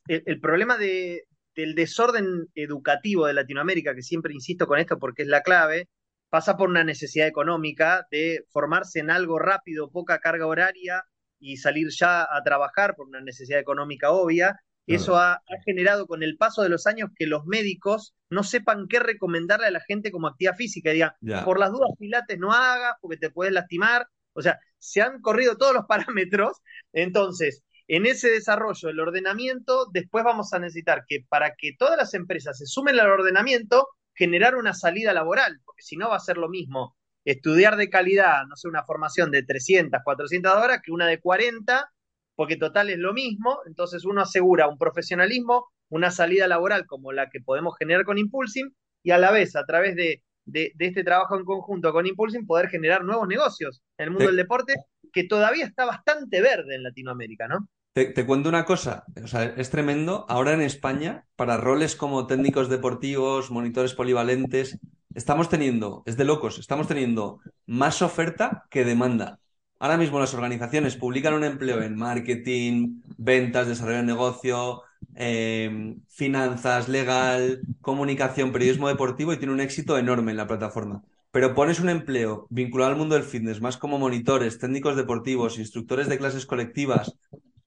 el, 0.08 0.40
problema 0.40 0.78
de, 0.78 1.24
del 1.56 1.74
desorden 1.74 2.48
educativo 2.54 3.26
de 3.26 3.34
Latinoamérica, 3.34 3.96
que 3.96 4.04
siempre 4.04 4.34
insisto 4.36 4.68
con 4.68 4.78
esto 4.78 5.00
porque 5.00 5.24
es 5.24 5.28
la 5.28 5.42
clave, 5.42 5.90
pasa 6.30 6.58
por 6.58 6.70
una 6.70 6.84
necesidad 6.84 7.28
económica 7.28 8.06
de 8.12 8.46
formarse 8.52 9.00
en 9.00 9.10
algo 9.10 9.40
rápido, 9.40 9.90
poca 9.90 10.20
carga 10.20 10.46
horaria, 10.46 11.04
y 11.40 11.58
salir 11.58 11.88
ya 11.90 12.22
a 12.22 12.44
trabajar 12.44 12.96
por 12.96 13.08
una 13.08 13.20
necesidad 13.22 13.60
económica 13.60 14.12
obvia, 14.12 14.60
eso 14.86 15.18
ha, 15.18 15.42
generado 15.66 16.08
con 16.08 16.24
el 16.24 16.38
paso 16.38 16.62
de 16.62 16.70
los 16.70 16.88
años 16.88 17.10
que 17.16 17.26
los 17.26 17.46
médicos 17.46 18.14
no 18.30 18.44
sepan 18.44 18.88
qué 18.88 19.00
recomendarle 19.00 19.68
a 19.68 19.72
la 19.72 19.80
gente 19.80 20.12
como 20.12 20.28
actividad 20.28 20.56
física. 20.56 20.92
Digan, 20.92 21.14
por 21.46 21.60
las 21.60 21.72
dudas, 21.72 21.92
pilates 21.98 22.38
no 22.38 22.52
hagas 22.52 22.96
porque 23.02 23.18
te 23.18 23.30
puedes 23.30 23.54
lastimar. 23.54 24.08
O 24.34 24.42
sea, 24.42 24.60
se 24.78 25.02
han 25.02 25.22
corrido 25.22 25.58
todos 25.58 25.74
los 25.74 25.86
parámetros. 25.88 26.58
Entonces, 26.92 27.64
en 27.88 28.06
ese 28.06 28.30
desarrollo 28.30 28.88
del 28.88 29.00
ordenamiento, 29.00 29.88
después 29.94 30.24
vamos 30.24 30.54
a 30.54 30.60
necesitar 30.60 31.04
que 31.08 31.26
para 31.30 31.54
que 31.58 31.72
todas 31.78 31.98
las 31.98 32.14
empresas 32.14 32.58
se 32.58 32.66
sumen 32.66 33.00
al 33.00 33.10
ordenamiento, 33.10 33.88
generar 34.16 34.56
una 34.56 34.74
salida 34.74 35.14
laboral, 35.14 35.60
porque 35.66 35.82
si 35.82 35.98
no 35.98 36.10
va 36.10 36.18
a 36.18 36.20
ser 36.20 36.38
lo 36.38 36.50
mismo 36.50 36.96
estudiar 37.26 37.78
de 37.78 37.90
calidad, 37.90 38.46
no 38.48 38.56
sé, 38.56 38.68
una 38.68 38.84
formación 38.84 39.32
de 39.32 39.44
300, 39.44 40.02
400 40.04 40.54
horas 40.54 40.82
que 40.84 40.92
una 40.92 41.08
de 41.08 41.20
40, 41.20 41.90
porque 42.36 42.58
total 42.58 42.90
es 42.90 42.98
lo 42.98 43.14
mismo, 43.14 43.60
entonces 43.66 44.06
uno 44.06 44.22
asegura 44.22 44.68
un 44.68 44.78
profesionalismo, 44.78 45.68
una 45.90 46.12
salida 46.12 46.48
laboral 46.48 46.86
como 46.86 47.12
la 47.12 47.30
que 47.30 47.40
podemos 47.42 47.76
generar 47.78 48.06
con 48.06 48.18
Impulsing 48.18 48.74
y 49.04 49.12
a 49.12 49.18
la 49.18 49.32
vez 49.32 49.56
a 49.56 49.66
través 49.66 49.96
de, 49.96 50.24
este 50.46 51.04
trabajo 51.04 51.38
en 51.38 51.46
conjunto 51.46 51.92
con 51.94 52.08
Impulsing 52.08 52.46
poder 52.46 52.70
generar 52.70 53.04
nuevos 53.04 53.28
negocios 53.28 53.82
en 53.98 54.06
el 54.06 54.12
mundo 54.12 54.28
del 54.28 54.36
deporte 54.36 54.76
que 55.12 55.26
todavía 55.26 55.66
está 55.66 55.86
bastante 55.86 56.42
verde 56.42 56.76
en 56.76 56.84
Latinoamérica, 56.84 57.48
¿no? 57.48 57.68
Te, 57.94 58.06
te, 58.06 58.26
cuento 58.26 58.50
una 58.50 58.66
cosa, 58.66 59.04
o 59.24 59.28
sea, 59.28 59.44
es 59.44 59.70
tremendo. 59.70 60.26
Ahora 60.28 60.54
en 60.54 60.62
España, 60.62 61.28
para 61.36 61.58
roles 61.58 61.96
como 61.96 62.26
técnicos 62.26 62.68
deportivos, 62.68 63.52
monitores 63.52 63.94
polivalentes, 63.94 64.80
estamos 65.14 65.50
teniendo, 65.50 66.02
es 66.08 66.18
de 66.18 66.26
locos, 66.26 66.58
estamos 66.58 66.88
teniendo 66.88 67.40
más 67.68 68.02
oferta 68.02 68.66
que 68.72 68.84
demanda. 68.84 69.40
Ahora 69.84 69.98
mismo 69.98 70.18
las 70.18 70.34
organizaciones 70.34 70.96
publican 70.96 71.34
un 71.34 71.44
empleo 71.44 71.82
en 71.82 71.98
marketing, 71.98 73.02
ventas, 73.18 73.68
desarrollo 73.68 73.98
de 73.98 74.04
negocio, 74.04 74.84
em, 75.14 76.00
finanzas, 76.08 76.88
legal, 76.88 77.60
comunicación, 77.82 78.54
periodismo 78.54 78.88
deportivo 78.88 79.34
y 79.34 79.38
tiene 79.40 79.52
un 79.52 79.60
éxito 79.60 79.98
enorme 79.98 80.32
en 80.32 80.38
la 80.38 80.48
plataforma. 80.48 81.04
Pero 81.32 81.54
pones 81.54 81.82
un 81.82 81.90
empleo 81.90 82.48
vinculado 82.50 82.92
al 82.92 82.98
mundo 82.98 83.16
del 83.16 83.26
fitness, 83.26 83.60
más 83.60 83.76
como 83.76 84.00
monitores, 84.00 84.58
técnicos 84.58 84.96
deportivos, 84.96 85.60
instructores 85.60 86.08
de 86.08 86.18
clases 86.18 86.46
colectivas, 86.46 87.18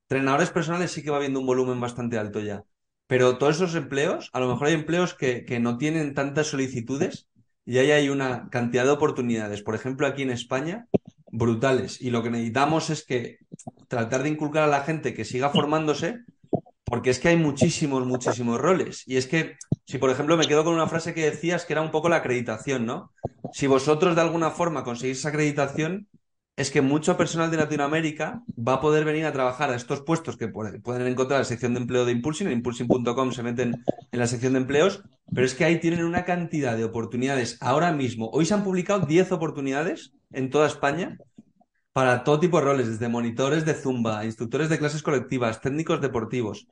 entrenadores 0.09 0.49
personales, 0.49 0.93
sí 0.93 1.03
que 1.03 1.11
va 1.11 1.19
viendo 1.19 1.41
un 1.41 1.47
volumen 1.47 1.81
bastante 1.81 2.17
alto 2.17 2.41
ya. 2.41 2.65
Pero 3.09 3.37
todos 3.37 3.57
esos 3.57 3.75
empleos, 3.75 4.31
a 4.33 4.41
lo 4.41 4.49
mejor 4.49 4.69
hay 4.69 4.75
empleos 4.75 5.13
que, 5.13 5.45
que 5.45 5.61
no 5.61 5.77
tienen 5.77 6.15
tantas 6.15 6.47
solicitudes 6.47 7.29
y 7.67 7.77
ahí 7.77 7.91
hay 7.91 8.09
una 8.09 8.49
cantidad 8.49 8.85
de 8.85 8.93
oportunidades, 8.93 9.61
por 9.61 9.75
ejemplo, 9.75 10.07
aquí 10.07 10.23
en 10.23 10.31
España, 10.31 10.87
brutales. 11.31 12.01
Y 12.01 12.11
lo 12.11 12.23
que 12.23 12.31
necesitamos 12.31 12.91
es 12.91 13.05
que 13.05 13.39
tratar 13.89 14.23
de 14.23 14.31
inculcar 14.31 14.65
a 14.65 14.69
la 14.69 14.83
gente 14.83 15.15
que 15.15 15.25
siga 15.25 15.51
formándose, 15.51 16.21
porque 16.85 17.11
es 17.11 17.19
que 17.19 17.29
hay 17.29 17.37
muchísimos, 17.37 18.07
muchísimos 18.07 18.61
roles. 18.61 19.03
Y 19.07 19.17
es 19.17 19.27
que, 19.27 19.57
si 19.87 19.99
por 19.99 20.11
ejemplo 20.11 20.37
me 20.37 20.47
quedo 20.47 20.65
con 20.65 20.75
una 20.75 20.89
frase 20.89 21.15
que 21.15 21.25
decías 21.25 21.65
que 21.65 21.73
era 21.73 21.83
un 21.83 21.91
poco 21.91 22.09
la 22.09 22.17
acreditación, 22.17 22.87
¿no? 22.87 23.13
Si 23.53 23.67
vosotros 23.67 24.15
de 24.15 24.23
alguna 24.23 24.51
forma 24.51 24.85
conseguís 24.85 25.19
esa 25.19 25.31
acreditación, 25.31 26.09
es 26.57 26.71
que 26.71 26.81
mucho 26.81 27.19
personal 27.19 27.51
de 27.51 27.59
Latinoamérica 27.59 28.43
va 28.57 28.75
a 28.75 28.81
poder 28.81 29.05
venir 29.05 29.27
a 29.27 29.33
trabajar 29.33 29.71
a 29.71 29.77
estos 29.77 30.01
puestos 30.01 30.39
que 30.39 30.49
pueden 30.49 31.07
encontrar 31.07 31.37
en 31.37 31.43
la 31.43 31.45
sección 31.45 31.75
de 31.75 31.81
empleo 31.81 32.07
de 32.07 32.13
Impulsing, 32.13 32.47
en 32.47 32.55
impulsing.com 32.55 33.33
se 33.33 33.43
meten 33.43 33.85
en 34.11 34.19
la 34.19 34.27
sección 34.27 34.55
de 34.55 34.61
empleos, 34.61 35.03
pero 35.35 35.45
es 35.45 35.55
que 35.55 35.67
ahí 35.67 35.79
tienen 35.81 36.05
una 36.05 36.25
cantidad 36.25 36.77
de 36.77 36.85
oportunidades 36.85 37.59
ahora 37.61 37.93
mismo. 37.93 38.31
Hoy 38.31 38.47
se 38.47 38.55
han 38.55 38.65
publicado 38.65 39.01
10 39.01 39.33
oportunidades 39.33 40.15
en 40.31 40.51
toda 40.51 40.67
España 40.67 41.19
para 41.93 42.25
todo 42.25 42.39
tipo 42.39 42.59
de 42.59 42.65
roles, 42.65 42.89
desde 42.89 43.09
monitores 43.09 43.65
de 43.65 43.73
Zumba, 43.73 44.25
instructores 44.27 44.69
de 44.69 44.79
clases 44.79 45.03
colectivas, 45.03 45.63
técnicos 45.63 46.03
deportivos. 46.03 46.67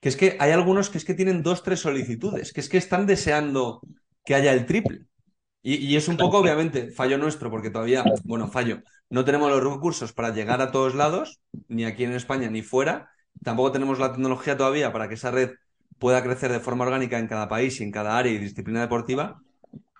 Que 0.00 0.08
es 0.08 0.16
que 0.16 0.38
hay 0.40 0.52
algunos 0.52 0.88
que 0.88 0.96
es 0.96 1.04
que 1.04 1.12
tienen 1.12 1.42
dos, 1.42 1.62
tres 1.62 1.80
solicitudes, 1.80 2.52
que 2.52 2.60
es 2.60 2.70
que 2.70 2.78
están 2.78 3.04
deseando 3.06 3.82
que 4.24 4.34
haya 4.34 4.52
el 4.52 4.64
triple. 4.64 5.06
Y, 5.66 5.96
es 5.96 6.08
un 6.08 6.18
poco, 6.18 6.38
obviamente, 6.38 6.90
fallo 6.90 7.16
nuestro, 7.16 7.50
porque 7.50 7.70
todavía, 7.70 8.04
bueno, 8.24 8.48
fallo. 8.48 8.82
No 9.08 9.24
tenemos 9.24 9.50
los 9.50 9.62
recursos 9.62 10.12
para 10.12 10.28
llegar 10.28 10.60
a 10.60 10.70
todos 10.70 10.94
lados, 10.94 11.40
ni 11.68 11.86
aquí 11.86 12.04
en 12.04 12.12
España 12.12 12.50
ni 12.50 12.60
fuera. 12.60 13.10
Tampoco 13.42 13.72
tenemos 13.72 13.98
la 13.98 14.12
tecnología 14.12 14.58
todavía 14.58 14.92
para 14.92 15.08
que 15.08 15.14
esa 15.14 15.30
red 15.30 15.52
pueda 15.98 16.22
crecer 16.22 16.52
de 16.52 16.60
forma 16.60 16.84
orgánica 16.84 17.18
en 17.18 17.28
cada 17.28 17.48
país 17.48 17.80
y 17.80 17.84
en 17.84 17.90
cada 17.90 18.18
área 18.18 18.32
y 18.32 18.38
disciplina 18.38 18.80
deportiva. 18.82 19.42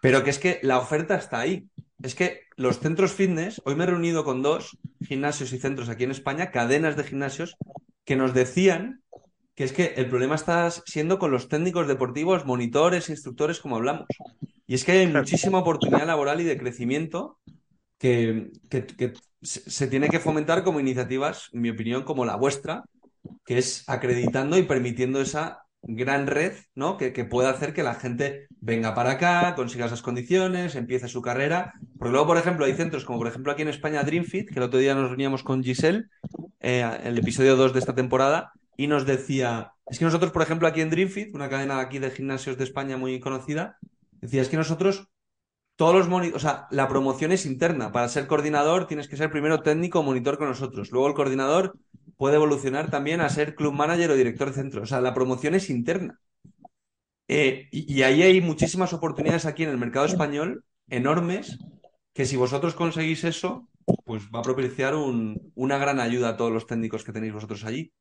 Pero 0.02 0.22
que 0.22 0.30
es 0.30 0.38
que 0.38 0.59
la 0.62 0.78
oferta 0.78 1.16
está 1.16 1.40
ahí. 1.40 1.68
Es 2.02 2.14
que 2.14 2.43
los 2.56 2.78
centros 2.78 3.12
fitness, 3.12 3.60
hoy 3.64 3.74
me 3.74 3.84
he 3.84 3.86
reunido 3.86 4.24
con 4.24 4.42
dos 4.42 4.78
gimnasios 5.00 5.52
y 5.52 5.58
centros 5.58 5.88
aquí 5.88 6.04
en 6.04 6.10
España, 6.10 6.50
cadenas 6.50 6.96
de 6.96 7.04
gimnasios, 7.04 7.56
que 8.04 8.16
nos 8.16 8.34
decían 8.34 9.02
que 9.54 9.64
es 9.64 9.72
que 9.72 9.94
el 9.96 10.08
problema 10.08 10.34
está 10.34 10.70
siendo 10.70 11.18
con 11.18 11.30
los 11.30 11.48
técnicos 11.48 11.86
deportivos, 11.86 12.44
monitores, 12.44 13.08
instructores, 13.08 13.60
como 13.60 13.76
hablamos. 13.76 14.06
Y 14.66 14.74
es 14.74 14.84
que 14.84 14.92
hay 14.92 15.06
muchísima 15.06 15.58
oportunidad 15.58 16.06
laboral 16.06 16.40
y 16.40 16.44
de 16.44 16.58
crecimiento 16.58 17.38
que, 17.98 18.50
se 19.42 19.86
tiene 19.86 20.08
que 20.08 20.20
fomentar 20.20 20.64
como 20.64 20.80
iniciativas, 20.80 21.50
en 21.52 21.60
mi 21.60 21.70
opinión, 21.70 22.02
como 22.02 22.24
la 22.24 22.36
vuestra, 22.36 22.82
que 23.44 23.58
es 23.58 23.84
acreditando 23.86 24.56
y 24.58 24.62
permitiendo 24.62 25.20
esa 25.20 25.64
gran 25.82 26.26
red, 26.26 26.54
¿no? 26.74 26.96
Que, 26.96 27.12
que 27.12 27.24
pueda 27.24 27.50
hacer 27.50 27.74
que 27.74 27.82
la 27.82 27.94
gente 27.94 28.46
venga 28.60 28.94
para 28.94 29.12
acá, 29.12 29.54
consiga 29.54 29.86
esas 29.86 30.02
condiciones, 30.02 30.74
empiece 30.74 31.08
su 31.08 31.20
carrera. 31.20 31.74
Porque 31.98 32.11
luego, 32.11 32.26
por 32.26 32.37
ejemplo, 32.37 32.64
hay 32.64 32.74
centros 32.74 33.04
como, 33.04 33.18
por 33.18 33.28
ejemplo, 33.28 33.52
aquí 33.52 33.62
en 33.62 33.68
España, 33.68 34.02
DreamFit, 34.02 34.48
que 34.48 34.59
el 34.59 34.64
otro 34.64 34.78
día 34.78 34.94
nos 34.94 35.09
reuníamos 35.09 35.42
con 35.42 35.62
Giselle, 35.62 36.07
eh, 36.61 36.88
el 37.04 37.18
episodio 37.18 37.57
2 37.57 37.72
de 37.72 37.78
esta 37.78 37.94
temporada, 37.94 38.52
y 38.76 38.87
nos 38.87 39.07
decía, 39.07 39.72
es 39.87 39.98
que 39.98 40.04
nosotros, 40.04 40.33
por 40.33 40.42
ejemplo, 40.42 40.66
aquí 40.66 40.80
en 40.80 40.90
DreamFit, 40.90 41.35
una 41.35 41.48
cadena 41.48 41.78
aquí 41.80 41.98
de 41.98 42.11
gimnasios 42.11 42.59
de 42.59 42.64
España 42.64 42.96
muy 42.96 43.20
conocida, 43.20 43.78
Decía, 44.24 44.40
es 44.40 44.48
que 44.48 44.57
nosotros, 44.57 45.07
todos 45.76 45.94
los 45.94 46.09
monitores, 46.09 46.42
o 46.42 46.48
sea, 46.48 46.66
la 46.70 46.88
promoción 46.88 47.30
es 47.30 47.44
interna. 47.44 47.92
Para 47.92 48.09
ser 48.09 48.26
coordinador 48.26 48.87
tienes 48.87 49.07
que 49.07 49.18
ser 49.18 49.30
primero 49.30 49.61
técnico 49.61 50.00
o 50.00 50.02
monitor 50.02 50.38
con 50.38 50.48
nosotros. 50.48 50.90
Luego 50.92 51.09
el 51.09 51.12
coordinador 51.14 51.76
puede 52.16 52.37
evolucionar 52.37 52.90
también 52.90 53.20
a 53.20 53.28
ser 53.28 53.54
club 53.54 53.74
manager 53.74 54.12
o 54.12 54.16
director 54.16 54.48
de 54.48 54.54
centro. 54.54 54.83
O 54.83 54.87
sea, 54.87 55.02
la 55.02 55.12
promoción 55.12 55.54
es 55.54 55.68
interna. 55.68 56.18
Eh, 57.28 57.68
y, 57.70 58.00
ahí 58.00 58.22
hay 58.22 58.40
muchísimas 58.40 58.94
oportunidades 58.94 59.44
aquí 59.44 59.64
en 59.64 59.68
el 59.68 59.76
mercado 59.76 60.07
español, 60.07 60.64
enormes, 60.88 61.59
que 62.14 62.24
si 62.24 62.37
vosotros 62.37 62.74
conseguís 62.74 63.24
eso, 63.24 63.68
pues 64.05 64.22
va 64.35 64.38
a 64.38 64.42
propiciar 64.42 64.94
una 64.94 65.79
gran 65.79 66.00
ayuda 66.00 66.31
a 66.31 66.37
todos 66.37 66.53
los 66.53 66.66
técnicos 66.66 67.05
que 67.05 67.12
tenéis 67.12 67.35
vosotros 67.35 67.64
allí. 67.64 67.92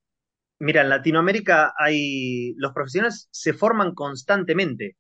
Mira, 0.60 0.82
en 0.82 0.90
Latinoamérica 0.90 1.74
hay 1.78 2.54
los 2.56 2.74
profesionales 2.74 3.28
se 3.32 3.54
forman 3.54 3.94
constantemente. 3.96 4.98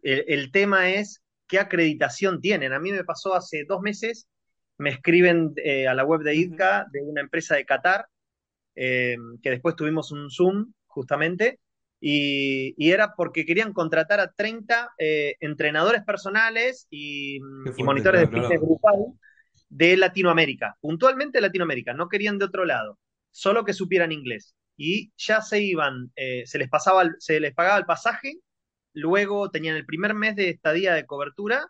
El, 0.00 0.50
tema 0.50 0.90
es 0.90 1.22
qué 1.46 1.58
acreditación 1.58 2.40
tienen. 2.40 2.72
A 2.72 2.80
mí 2.80 2.92
me 2.92 3.04
pasó 3.04 3.34
hace 3.34 3.64
dos 3.68 3.80
meses, 3.82 4.28
me 4.78 4.90
escriben 4.90 5.52
eh, 5.56 5.86
a 5.86 5.94
la 5.94 6.04
web 6.04 6.22
de 6.22 6.34
IDCA 6.34 6.86
de 6.90 7.02
una 7.02 7.20
empresa 7.20 7.56
de 7.56 7.66
Qatar, 7.66 8.06
eh, 8.74 9.16
que 9.42 9.50
después 9.50 9.76
tuvimos 9.76 10.12
un 10.12 10.30
Zoom 10.30 10.72
justamente, 10.86 11.60
y, 12.04 12.90
era 12.90 13.14
porque 13.14 13.46
querían 13.46 13.72
contratar 13.72 14.20
a 14.20 14.32
30 14.32 14.90
eh, 14.98 15.36
entrenadores 15.40 16.02
personales 16.02 16.86
y, 16.90 17.38
monitores 17.78 18.22
de 18.22 18.26
fitness 18.26 18.60
grupal 18.60 19.06
de 19.68 19.96
Latinoamérica, 19.96 20.76
puntualmente 20.80 21.40
Latinoamérica, 21.40 21.94
no 21.94 22.08
querían 22.08 22.38
de 22.38 22.46
otro 22.46 22.64
lado, 22.64 22.98
solo 23.30 23.64
que 23.64 23.72
supieran 23.72 24.12
inglés. 24.12 24.54
Y 24.76 25.12
ya 25.16 25.40
se 25.40 25.62
iban, 25.62 26.12
se 26.16 26.58
les 26.58 26.68
pasaba, 26.68 27.04
se 27.18 27.38
les 27.38 27.54
pagaba 27.54 27.78
el 27.78 27.84
pasaje 27.84 28.40
luego 28.94 29.50
tenían 29.50 29.76
el 29.76 29.86
primer 29.86 30.14
mes 30.14 30.36
de 30.36 30.50
estadía 30.50 30.94
de 30.94 31.06
cobertura 31.06 31.66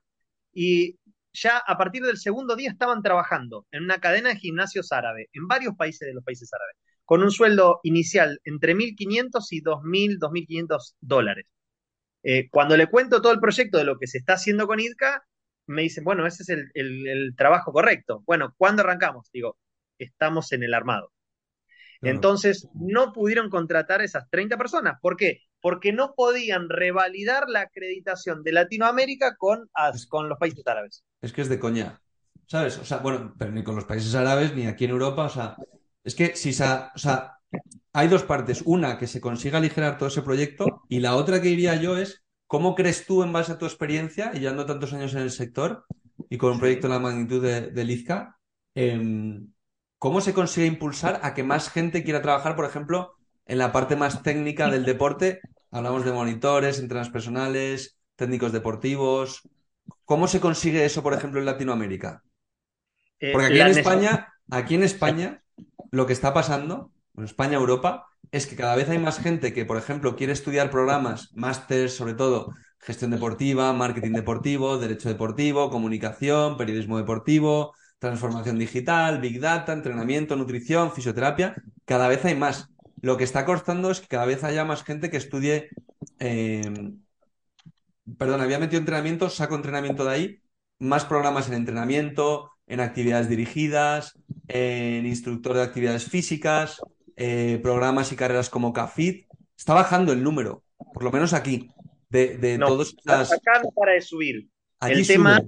y 0.52 0.98
ya 1.32 1.58
a 1.58 1.78
partir 1.78 2.02
del 2.02 2.18
segundo 2.18 2.56
día 2.56 2.70
estaban 2.70 3.02
trabajando 3.02 3.66
en 3.70 3.84
una 3.84 3.98
cadena 4.00 4.30
de 4.30 4.36
gimnasios 4.36 4.92
árabe, 4.92 5.28
en 5.32 5.46
varios 5.46 5.74
países 5.76 6.06
de 6.06 6.14
los 6.14 6.24
países 6.24 6.52
árabes, 6.52 6.76
con 7.04 7.22
un 7.22 7.30
sueldo 7.30 7.80
inicial 7.82 8.40
entre 8.44 8.74
1.500 8.74 9.46
y 9.50 9.62
2.000, 9.62 10.18
2.500 10.18 10.94
dólares. 11.00 11.46
Eh, 12.22 12.48
cuando 12.50 12.76
le 12.76 12.86
cuento 12.86 13.20
todo 13.20 13.32
el 13.32 13.40
proyecto 13.40 13.78
de 13.78 13.84
lo 13.84 13.98
que 13.98 14.06
se 14.06 14.18
está 14.18 14.34
haciendo 14.34 14.66
con 14.66 14.80
IDCA, 14.80 15.24
me 15.66 15.82
dicen, 15.82 16.04
bueno, 16.04 16.26
ese 16.26 16.42
es 16.42 16.48
el, 16.74 17.34
trabajo 17.36 17.72
correcto. 17.72 18.22
Bueno, 18.26 18.54
¿cuándo 18.56 18.82
arrancamos? 18.82 19.28
Digo, 19.32 19.58
estamos 19.98 20.52
en 20.52 20.62
el 20.62 20.74
armado. 20.74 21.12
Entonces, 22.00 22.68
no 22.74 23.12
pudieron 23.12 23.48
contratar 23.48 24.02
esas 24.02 24.28
30 24.28 24.56
personas. 24.56 24.98
¿Por 25.00 25.16
qué? 25.16 25.42
porque 25.62 25.92
no 25.92 26.14
podían 26.14 26.68
revalidar 26.68 27.48
la 27.48 27.60
acreditación 27.60 28.42
de 28.42 28.52
Latinoamérica 28.52 29.36
con, 29.36 29.70
con 30.08 30.28
los 30.28 30.38
países 30.38 30.66
árabes. 30.66 31.04
Es 31.22 31.32
que 31.32 31.40
es 31.40 31.48
de 31.48 31.60
coña, 31.60 32.02
¿sabes? 32.46 32.78
O 32.78 32.84
sea, 32.84 32.98
bueno, 32.98 33.32
pero 33.38 33.52
ni 33.52 33.62
con 33.62 33.76
los 33.76 33.84
países 33.84 34.14
árabes 34.16 34.54
ni 34.54 34.66
aquí 34.66 34.84
en 34.84 34.90
Europa, 34.90 35.24
o 35.24 35.28
sea, 35.28 35.56
es 36.04 36.14
que 36.14 36.36
si, 36.36 36.50
o 36.50 36.98
sea, 36.98 37.38
hay 37.92 38.08
dos 38.08 38.22
partes. 38.24 38.62
Una, 38.64 38.98
que 38.98 39.06
se 39.06 39.20
consiga 39.20 39.58
aligerar 39.58 39.98
todo 39.98 40.08
ese 40.08 40.22
proyecto 40.22 40.82
y 40.88 41.00
la 41.00 41.16
otra 41.16 41.40
que 41.40 41.48
diría 41.48 41.76
yo 41.76 41.96
es, 41.96 42.24
¿cómo 42.46 42.74
crees 42.74 43.06
tú 43.06 43.22
en 43.22 43.32
base 43.32 43.52
a 43.52 43.58
tu 43.58 43.66
experiencia 43.66 44.32
y 44.34 44.40
llevando 44.40 44.66
tantos 44.66 44.92
años 44.92 45.14
en 45.14 45.22
el 45.22 45.30
sector 45.30 45.84
y 46.28 46.38
con 46.38 46.52
un 46.52 46.58
proyecto 46.58 46.88
de 46.88 46.94
la 46.94 47.00
magnitud 47.00 47.42
de, 47.42 47.70
de 47.70 47.84
Lizca, 47.84 48.38
em, 48.74 49.52
¿cómo 49.98 50.20
se 50.20 50.32
consigue 50.32 50.66
impulsar 50.66 51.20
a 51.22 51.34
que 51.34 51.42
más 51.42 51.70
gente 51.70 52.04
quiera 52.04 52.22
trabajar, 52.22 52.56
por 52.56 52.64
ejemplo, 52.64 53.16
en 53.46 53.58
la 53.58 53.72
parte 53.72 53.96
más 53.96 54.22
técnica 54.22 54.70
del 54.70 54.84
deporte, 54.84 55.40
hablamos 55.70 56.04
de 56.04 56.12
monitores, 56.12 56.78
entrenas 56.78 57.10
personales, 57.10 57.98
técnicos 58.16 58.52
deportivos. 58.52 59.48
¿Cómo 60.04 60.28
se 60.28 60.40
consigue 60.40 60.84
eso, 60.84 61.02
por 61.02 61.14
ejemplo, 61.14 61.40
en 61.40 61.46
Latinoamérica? 61.46 62.22
Eh, 63.18 63.32
Porque 63.32 63.46
aquí 63.46 63.60
en 63.60 63.66
España, 63.66 64.32
aquí 64.50 64.74
en 64.74 64.82
España, 64.84 65.41
lo 65.92 66.06
que 66.06 66.12
está 66.12 66.34
pasando, 66.34 66.90
en 67.16 67.24
España, 67.24 67.58
Europa, 67.58 68.08
es 68.32 68.46
que 68.46 68.56
cada 68.56 68.74
vez 68.74 68.88
hay 68.88 68.98
más 68.98 69.20
gente 69.20 69.52
que, 69.52 69.64
por 69.64 69.76
ejemplo, 69.76 70.16
quiere 70.16 70.32
estudiar 70.32 70.70
programas, 70.70 71.30
másteres, 71.34 71.94
sobre 71.94 72.14
todo 72.14 72.52
gestión 72.80 73.12
deportiva, 73.12 73.72
marketing 73.72 74.12
deportivo, 74.12 74.78
derecho 74.78 75.08
deportivo, 75.08 75.70
comunicación, 75.70 76.56
periodismo 76.56 76.98
deportivo, 76.98 77.74
transformación 77.98 78.58
digital, 78.58 79.20
big 79.20 79.38
data, 79.38 79.72
entrenamiento, 79.72 80.34
nutrición, 80.34 80.90
fisioterapia. 80.92 81.54
Cada 81.84 82.08
vez 82.08 82.24
hay 82.24 82.34
más. 82.34 82.68
Lo 83.00 83.16
que 83.16 83.24
está 83.24 83.44
costando 83.44 83.90
es 83.90 84.00
que 84.00 84.08
cada 84.08 84.24
vez 84.24 84.42
haya 84.44 84.64
más 84.64 84.82
gente 84.82 85.10
que 85.10 85.18
estudie. 85.18 85.68
Eh, 86.18 86.72
perdón, 88.18 88.40
había 88.40 88.58
metido 88.58 88.80
entrenamiento, 88.80 89.28
saco 89.30 89.54
entrenamiento 89.54 90.04
de 90.04 90.10
ahí, 90.10 90.42
más 90.78 91.04
programas 91.04 91.48
en 91.48 91.54
entrenamiento, 91.54 92.51
en 92.72 92.80
actividades 92.80 93.28
dirigidas, 93.28 94.18
en 94.48 95.04
instructor 95.04 95.54
de 95.54 95.62
actividades 95.62 96.06
físicas, 96.08 96.80
eh, 97.16 97.60
programas 97.62 98.10
y 98.12 98.16
carreras 98.16 98.48
como 98.48 98.72
CAFIT. 98.72 99.26
Está 99.54 99.74
bajando 99.74 100.12
el 100.12 100.22
número, 100.22 100.64
por 100.94 101.04
lo 101.04 101.12
menos 101.12 101.34
aquí, 101.34 101.68
de, 102.08 102.38
de 102.38 102.56
todos 102.56 102.96
Acá 103.06 103.60
no 103.62 103.70
para 103.72 103.92
de 103.92 104.00
subir. 104.00 104.48
el 104.80 105.06
tema, 105.06 105.42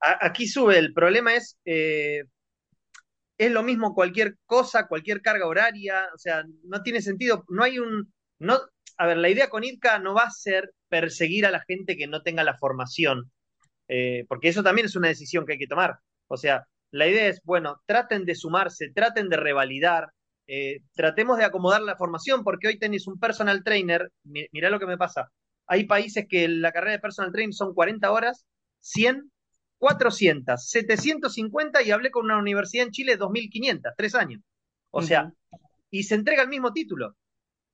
aquí 0.00 0.48
sube. 0.48 0.78
El 0.78 0.94
problema 0.94 1.34
es 1.34 1.58
eh, 1.66 2.24
es 3.36 3.52
lo 3.52 3.62
mismo 3.62 3.94
cualquier 3.94 4.36
cosa, 4.46 4.86
cualquier 4.86 5.20
carga 5.20 5.46
horaria, 5.46 6.08
o 6.14 6.18
sea, 6.18 6.44
no 6.64 6.82
tiene 6.82 7.02
sentido, 7.02 7.44
no 7.48 7.62
hay 7.62 7.78
un, 7.78 8.10
no, 8.38 8.58
a 8.96 9.06
ver, 9.06 9.18
la 9.18 9.28
idea 9.28 9.50
con 9.50 9.64
IDCA 9.64 9.98
no 9.98 10.14
va 10.14 10.22
a 10.22 10.30
ser 10.30 10.72
perseguir 10.88 11.44
a 11.44 11.50
la 11.50 11.60
gente 11.60 11.98
que 11.98 12.06
no 12.06 12.22
tenga 12.22 12.42
la 12.42 12.56
formación, 12.56 13.30
eh, 13.88 14.24
porque 14.28 14.48
eso 14.48 14.62
también 14.62 14.86
es 14.86 14.96
una 14.96 15.08
decisión 15.08 15.44
que 15.44 15.52
hay 15.52 15.58
que 15.58 15.66
tomar, 15.66 15.98
o 16.28 16.36
sea, 16.36 16.66
la 16.90 17.08
idea 17.08 17.28
es, 17.28 17.40
bueno, 17.44 17.80
traten 17.86 18.24
de 18.24 18.34
sumarse, 18.34 18.90
traten 18.94 19.28
de 19.28 19.36
revalidar, 19.36 20.10
eh, 20.46 20.80
tratemos 20.94 21.38
de 21.38 21.44
acomodar 21.44 21.82
la 21.82 21.96
formación, 21.96 22.44
porque 22.44 22.68
hoy 22.68 22.78
tenéis 22.78 23.06
un 23.06 23.18
personal 23.18 23.64
trainer, 23.64 24.12
mirá 24.24 24.70
lo 24.70 24.78
que 24.78 24.86
me 24.86 24.98
pasa, 24.98 25.30
hay 25.66 25.84
países 25.84 26.26
que 26.28 26.46
la 26.48 26.72
carrera 26.72 26.92
de 26.92 26.98
personal 27.00 27.32
trainer 27.32 27.54
son 27.54 27.74
40 27.74 28.10
horas, 28.10 28.46
100, 28.80 29.30
400, 29.78 30.68
750 30.68 31.82
y 31.82 31.90
hablé 31.90 32.10
con 32.10 32.26
una 32.26 32.38
universidad 32.38 32.86
en 32.86 32.92
Chile 32.92 33.18
2.500, 33.18 33.94
tres 33.96 34.14
años. 34.14 34.42
O 34.90 35.02
sea, 35.02 35.32
y 35.90 36.04
se 36.04 36.14
entrega 36.14 36.42
el 36.42 36.48
mismo 36.48 36.72
título. 36.72 37.16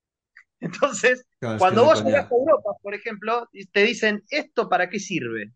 Entonces, 0.60 1.24
cuando 1.58 1.84
vos 1.84 2.04
llegas 2.04 2.30
a 2.30 2.34
Europa, 2.34 2.70
por 2.82 2.94
ejemplo, 2.94 3.48
te 3.72 3.82
dicen, 3.82 4.22
¿esto 4.30 4.68
para 4.68 4.88
qué 4.88 4.98
sirve? 4.98 5.52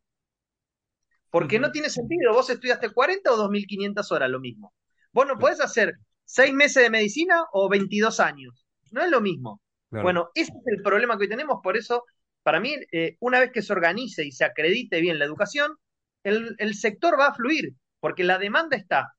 Porque 1.35 1.59
no 1.59 1.73
tiene 1.73 1.91
sentido, 1.91 2.33
vos 2.33 2.49
estudiaste 2.49 2.91
40 2.91 3.33
o 3.33 3.37
2.500 3.51 4.13
horas, 4.13 4.31
lo 4.31 4.39
mismo. 4.39 4.73
Vos 5.13 5.27
no 5.27 5.37
podés 5.37 5.61
hacer 5.61 5.95
seis 6.25 6.55
meses 6.55 6.85
de 6.85 6.91
medicina 6.91 7.43
o 7.53 7.69
22 7.69 8.21
años. 8.21 8.65
No 8.93 9.03
es 9.03 9.11
lo 9.11 9.21
mismo. 9.21 9.61
Bueno, 9.91 10.31
ese 10.37 10.53
es 10.53 10.63
el 10.67 10.81
problema 10.81 11.17
que 11.17 11.25
hoy 11.25 11.29
tenemos, 11.29 11.59
por 11.61 11.77
eso, 11.77 12.05
para 12.45 12.61
mí, 12.61 12.77
eh, 12.93 13.17
una 13.19 13.41
vez 13.41 13.51
que 13.51 13.63
se 13.63 13.73
organice 13.73 14.25
y 14.25 14.31
se 14.31 14.45
acredite 14.45 15.01
bien 15.01 15.19
la 15.19 15.25
educación, 15.25 15.73
el, 16.23 16.55
el 16.59 16.77
sector 16.77 17.19
va 17.19 17.27
a 17.27 17.35
fluir, 17.35 17.75
porque 17.99 18.23
la 18.23 18.39
demanda 18.39 18.77
está. 18.77 19.13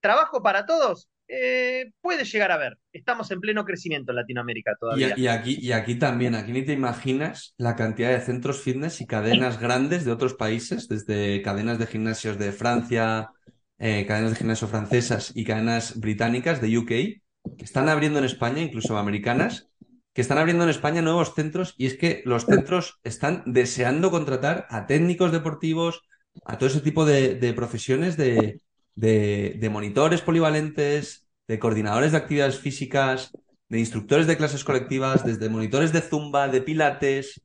Trabajo 0.00 0.42
para 0.42 0.64
todos, 0.64 1.10
eh, 1.30 1.92
puede 2.00 2.24
llegar 2.24 2.50
a 2.50 2.56
ver. 2.56 2.78
Estamos 2.92 3.30
en 3.30 3.40
pleno 3.40 3.64
crecimiento 3.64 4.10
en 4.10 4.16
Latinoamérica 4.16 4.76
todavía. 4.78 5.14
Y, 5.16 5.28
aquí, 5.28 5.58
y 5.60 5.72
aquí 5.72 5.94
también, 5.94 6.34
aquí 6.34 6.52
ni 6.52 6.62
te 6.62 6.72
imaginas 6.72 7.54
la 7.56 7.76
cantidad 7.76 8.10
de 8.10 8.20
centros 8.20 8.60
fitness 8.60 9.00
y 9.00 9.06
cadenas 9.06 9.60
grandes 9.60 10.04
de 10.04 10.12
otros 10.12 10.34
países, 10.34 10.88
desde 10.88 11.40
cadenas 11.42 11.78
de 11.78 11.86
gimnasios 11.86 12.38
de 12.38 12.50
Francia, 12.52 13.30
eh, 13.78 14.06
cadenas 14.06 14.32
de 14.32 14.38
gimnasio 14.38 14.66
francesas 14.66 15.32
y 15.34 15.44
cadenas 15.44 16.00
británicas 16.00 16.60
de 16.60 16.76
UK, 16.76 16.88
que 16.88 17.64
están 17.64 17.88
abriendo 17.88 18.18
en 18.18 18.24
España, 18.24 18.60
incluso 18.60 18.98
americanas, 18.98 19.70
que 20.12 20.20
están 20.20 20.38
abriendo 20.38 20.64
en 20.64 20.70
España 20.70 21.00
nuevos 21.00 21.34
centros 21.34 21.74
y 21.78 21.86
es 21.86 21.96
que 21.96 22.22
los 22.24 22.44
centros 22.44 22.98
están 23.04 23.44
deseando 23.46 24.10
contratar 24.10 24.66
a 24.68 24.86
técnicos 24.86 25.30
deportivos, 25.30 26.02
a 26.44 26.58
todo 26.58 26.68
ese 26.68 26.80
tipo 26.80 27.04
de, 27.04 27.52
profesiones 27.54 28.16
de, 28.16 28.60
de, 28.94 29.68
monitores 29.70 30.20
polivalentes, 30.22 31.28
de 31.48 31.58
coordinadores 31.58 32.12
de 32.12 32.18
actividades 32.18 32.58
físicas, 32.58 33.32
de 33.68 33.78
instructores 33.78 34.26
de 34.26 34.36
clases 34.36 34.64
colectivas, 34.64 35.24
desde 35.24 35.48
monitores 35.48 35.92
de 35.92 36.00
zumba, 36.00 36.48
de 36.48 36.60
pilates, 36.60 37.40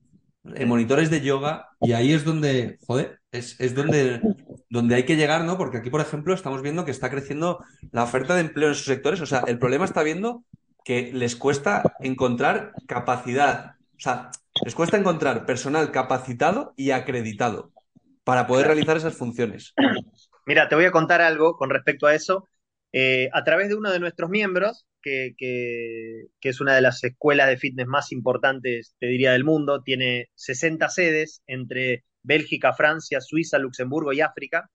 eh, 0.56 0.66
monitores 0.66 1.10
de 1.10 1.22
yoga, 1.22 1.70
y 1.82 1.94
ahí 1.94 2.14
es 2.14 2.24
donde, 2.24 2.78
joder, 2.86 3.20
es, 3.32 3.60
es, 3.60 3.76
donde, 3.76 4.22
donde 4.70 4.96
hay 4.96 5.04
que 5.04 5.16
llegar, 5.16 5.44
¿no? 5.44 5.58
Porque 5.58 5.78
aquí, 5.78 5.90
por 5.90 6.02
ejemplo, 6.02 6.34
estamos 6.34 6.62
viendo 6.62 6.86
que 6.86 6.92
está 6.92 7.10
creciendo 7.10 7.64
la 7.92 8.04
oferta 8.04 8.36
de 8.36 8.42
empleo 8.42 8.68
en 8.68 8.74
esos 8.74 8.86
sectores. 8.86 9.22
O 9.22 9.26
sea, 9.26 9.44
el 9.48 9.60
problema 9.60 9.86
está 9.86 10.04
viendo 10.04 10.44
que 10.84 11.12
les 11.14 11.36
cuesta 11.36 11.96
encontrar 12.00 12.74
capacidad, 12.88 13.76
o 13.98 14.00
sea, 14.00 14.30
les 14.64 14.76
cuesta 14.76 14.98
encontrar 14.98 15.46
personal 15.46 15.92
capacitado 15.92 16.74
y 16.78 16.92
acreditado 16.92 17.72
para 18.24 18.48
poder 18.48 18.68
realizar 18.68 18.96
esas 18.98 19.16
funciones. 19.16 19.74
Mira, 20.46 20.70
te 20.70 20.76
voy 20.76 20.86
a 20.86 20.92
contar 20.92 21.22
algo 21.22 21.56
con 21.58 21.70
respecto 21.70 22.08
a 22.08 22.16
eso. 22.16 22.48
Eh, 22.92 23.30
a 23.34 23.44
través 23.44 23.70
de 23.70 23.76
uno 23.76 23.92
de 23.92 24.00
nuestros 24.00 24.30
miembros, 24.30 24.86
que, 25.02 25.34
que, 25.38 26.28
es 26.42 26.62
una 26.62 26.76
de 26.76 26.82
las 26.82 27.04
escuelas 27.04 27.48
de 27.48 27.58
fitness 27.58 27.88
más 27.88 28.12
importantes, 28.12 28.96
te 29.00 29.08
diría, 29.08 29.34
del 29.34 29.44
mundo, 29.44 29.82
tiene 29.84 30.30
60 30.36 30.90
sedes 30.90 31.42
entre 31.48 32.06
Bélgica, 32.24 32.74
Francia, 32.74 33.22
Suiza, 33.22 33.60
Luxemburgo 33.60 34.14
y 34.14 34.22
África, 34.22 34.70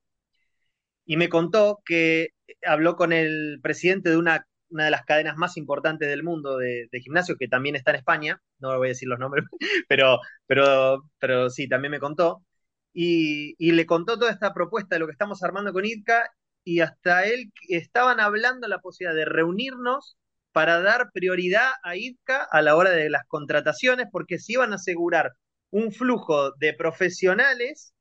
y 1.04 1.16
me 1.16 1.28
contó 1.28 1.80
que 1.84 2.28
habló 2.64 2.96
con 2.96 3.12
el 3.12 3.58
presidente 3.62 4.10
de 4.10 4.16
una, 4.16 4.46
una 4.68 4.84
de 4.84 4.90
las 4.90 5.04
cadenas 5.04 5.36
más 5.36 5.56
importantes 5.56 6.08
del 6.08 6.22
mundo 6.22 6.58
de, 6.58 6.88
de, 6.92 7.00
gimnasio, 7.00 7.36
que 7.36 7.48
también 7.48 7.76
está 7.76 7.90
en 7.92 7.96
España, 7.96 8.40
no 8.58 8.76
voy 8.78 8.88
a 8.88 8.90
decir 8.90 9.08
los 9.08 9.18
nombres, 9.18 9.44
pero, 9.88 10.20
pero, 10.46 11.04
pero 11.18 11.50
sí, 11.50 11.68
también 11.68 11.92
me 11.92 12.00
contó, 12.00 12.44
y, 12.92 13.72
le 13.72 13.86
contó 13.86 14.18
toda 14.18 14.32
esta 14.32 14.52
propuesta 14.54 14.96
de 14.96 15.00
lo 15.00 15.06
que 15.06 15.12
estamos 15.12 15.42
armando 15.42 15.72
con 15.72 15.84
ITCA 15.84 16.30
y 16.64 16.80
hasta 16.80 17.24
él 17.26 17.52
estaban 17.68 18.20
hablando 18.20 18.68
la 18.68 18.80
posibilidad 18.80 19.14
de 19.14 19.24
reunirnos 19.24 20.16
para 20.52 20.80
dar 20.80 21.10
prioridad 21.12 21.70
a 21.82 21.96
ITCA 21.96 22.46
a 22.50 22.62
la 22.62 22.76
hora 22.76 22.90
de 22.90 23.10
las 23.10 23.26
contrataciones, 23.28 24.06
porque 24.10 24.38
se 24.38 24.54
iban 24.54 24.72
a 24.72 24.76
asegurar 24.76 25.32
un 25.70 25.92
flujo 25.92 26.52
de 26.56 26.74
profesionales 26.74 27.94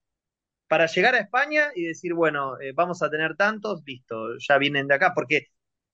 para 0.67 0.87
llegar 0.87 1.15
a 1.15 1.19
España 1.19 1.71
y 1.75 1.85
decir, 1.85 2.13
bueno, 2.13 2.59
eh, 2.61 2.73
vamos 2.73 3.01
a 3.03 3.09
tener 3.09 3.35
tantos, 3.35 3.81
listo, 3.85 4.37
ya 4.39 4.57
vienen 4.57 4.87
de 4.87 4.95
acá, 4.95 5.13
porque, 5.15 5.47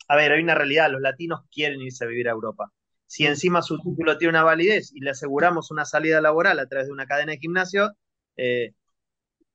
a 0.08 0.16
ver, 0.16 0.32
hay 0.34 0.44
una 0.44 0.56
realidad, 0.56 0.92
los 0.92 1.02
latinos 1.02 1.42
quieren 1.52 1.82
irse 1.82 2.06
a 2.06 2.08
vivir 2.08 2.28
a 2.30 2.34
Europa. 2.34 2.72
Si 3.08 3.26
encima 3.26 3.62
su 3.62 3.80
título 3.80 4.18
tiene 4.18 4.32
una 4.32 4.44
validez 4.44 4.92
y 4.94 5.02
le 5.02 5.12
aseguramos 5.12 5.72
una 5.72 5.86
salida 5.86 6.22
laboral 6.22 6.60
a 6.60 6.68
través 6.68 6.88
de 6.88 6.94
una 6.94 7.06
cadena 7.06 7.34
de 7.34 7.40
gimnasio, 7.40 7.92
eh, 8.38 8.74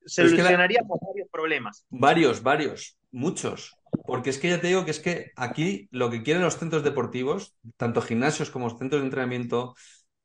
solucionaría 0.06 0.80
varios 0.82 1.28
problemas. 1.30 1.84
Varios, 1.90 2.42
varios, 2.42 2.98
muchos. 3.10 3.76
Porque 4.06 4.30
es 4.30 4.38
que 4.38 4.48
ya 4.48 4.60
te 4.60 4.68
digo 4.68 4.84
que 4.84 4.90
es 4.90 5.00
que 5.00 5.32
aquí 5.36 5.88
lo 5.90 6.10
que 6.10 6.22
quieren 6.22 6.42
los 6.42 6.56
centros 6.56 6.84
deportivos, 6.84 7.54
tanto 7.76 8.02
gimnasios 8.02 8.50
como 8.50 8.70
centros 8.70 9.02
de 9.02 9.06
entrenamiento 9.06 9.74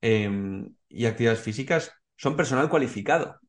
em, 0.01 0.75
y 0.87 1.05
actividades 1.05 1.41
físicas, 1.41 1.91
son 2.15 2.35
personal 2.35 2.69
cualificado. 2.69 3.39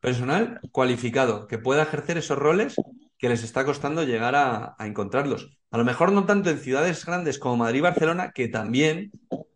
Personal 0.00 0.60
cualificado, 0.72 1.46
que 1.46 1.58
pueda 1.58 1.82
ejercer 1.82 2.18
esos 2.18 2.38
roles 2.38 2.76
que 3.18 3.28
les 3.28 3.42
está 3.42 3.64
costando 3.64 4.04
llegar 4.04 4.34
a, 4.34 4.76
a 4.78 4.86
encontrarlos. 4.86 5.58
A 5.70 5.78
lo 5.78 5.84
mejor 5.84 6.12
no 6.12 6.24
tanto 6.24 6.50
en 6.50 6.58
ciudades 6.58 7.04
grandes 7.04 7.38
como 7.38 7.56
Madrid 7.56 7.78
y 7.78 7.82
Barcelona, 7.82 8.30
que 8.32 8.48
también, 8.48 9.10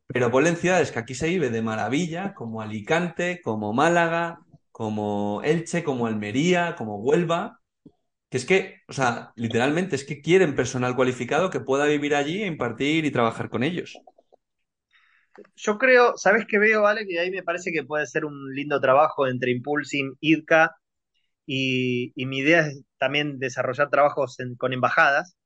pero 0.09 0.31
ponle 0.31 0.51
en 0.51 0.57
ciudades 0.57 0.91
que 0.91 0.99
aquí 0.99 1.15
se 1.15 1.29
vive 1.29 1.49
de 1.49 1.63
maravilla, 1.63 2.35
como 2.35 2.61
Alicante, 2.61 3.41
como 3.43 3.73
Málaga, 3.73 4.41
como 4.73 5.43
Elche, 5.45 5.85
como 5.85 6.07
Almería, 6.07 6.75
como 6.77 6.97
Huelva, 6.97 7.61
que 8.31 8.39
es 8.39 8.47
que, 8.47 8.81
o 8.89 8.95
sea, 8.95 9.33
literalmente 9.37 9.95
es 9.95 10.05
que 10.05 10.23
quieren 10.23 10.57
personal 10.57 10.97
cualificado 10.97 11.51
que 11.51 11.61
pueda 11.61 11.85
vivir 11.85 12.15
allí, 12.15 12.43
impartir 12.43 13.05
y 13.05 13.11
trabajar 13.11 13.51
con 13.51 13.63
ellos. 13.63 13.99
Yo 15.55 15.79
creo, 15.79 16.17
¿sabes 16.17 16.47
qué 16.49 16.59
veo, 16.59 16.87
Alex? 16.87 17.11
Y 17.11 17.19
ahí 17.19 17.31
me 17.31 17.43
parece 17.43 17.73
que 17.73 17.85
puede 17.85 18.07
ser 18.07 18.25
un 18.25 18.55
lindo 18.55 18.81
trabajo 18.81 19.27
entre 19.27 19.51
Impulsing, 19.51 20.17
IDCA, 20.21 20.75
y, 21.45 22.13
mi 22.17 22.39
idea 22.39 22.67
es 22.69 22.83
también 22.99 23.39
desarrollar 23.39 23.91
trabajos 23.91 24.39
con 24.57 24.73
embajadas, 24.73 25.37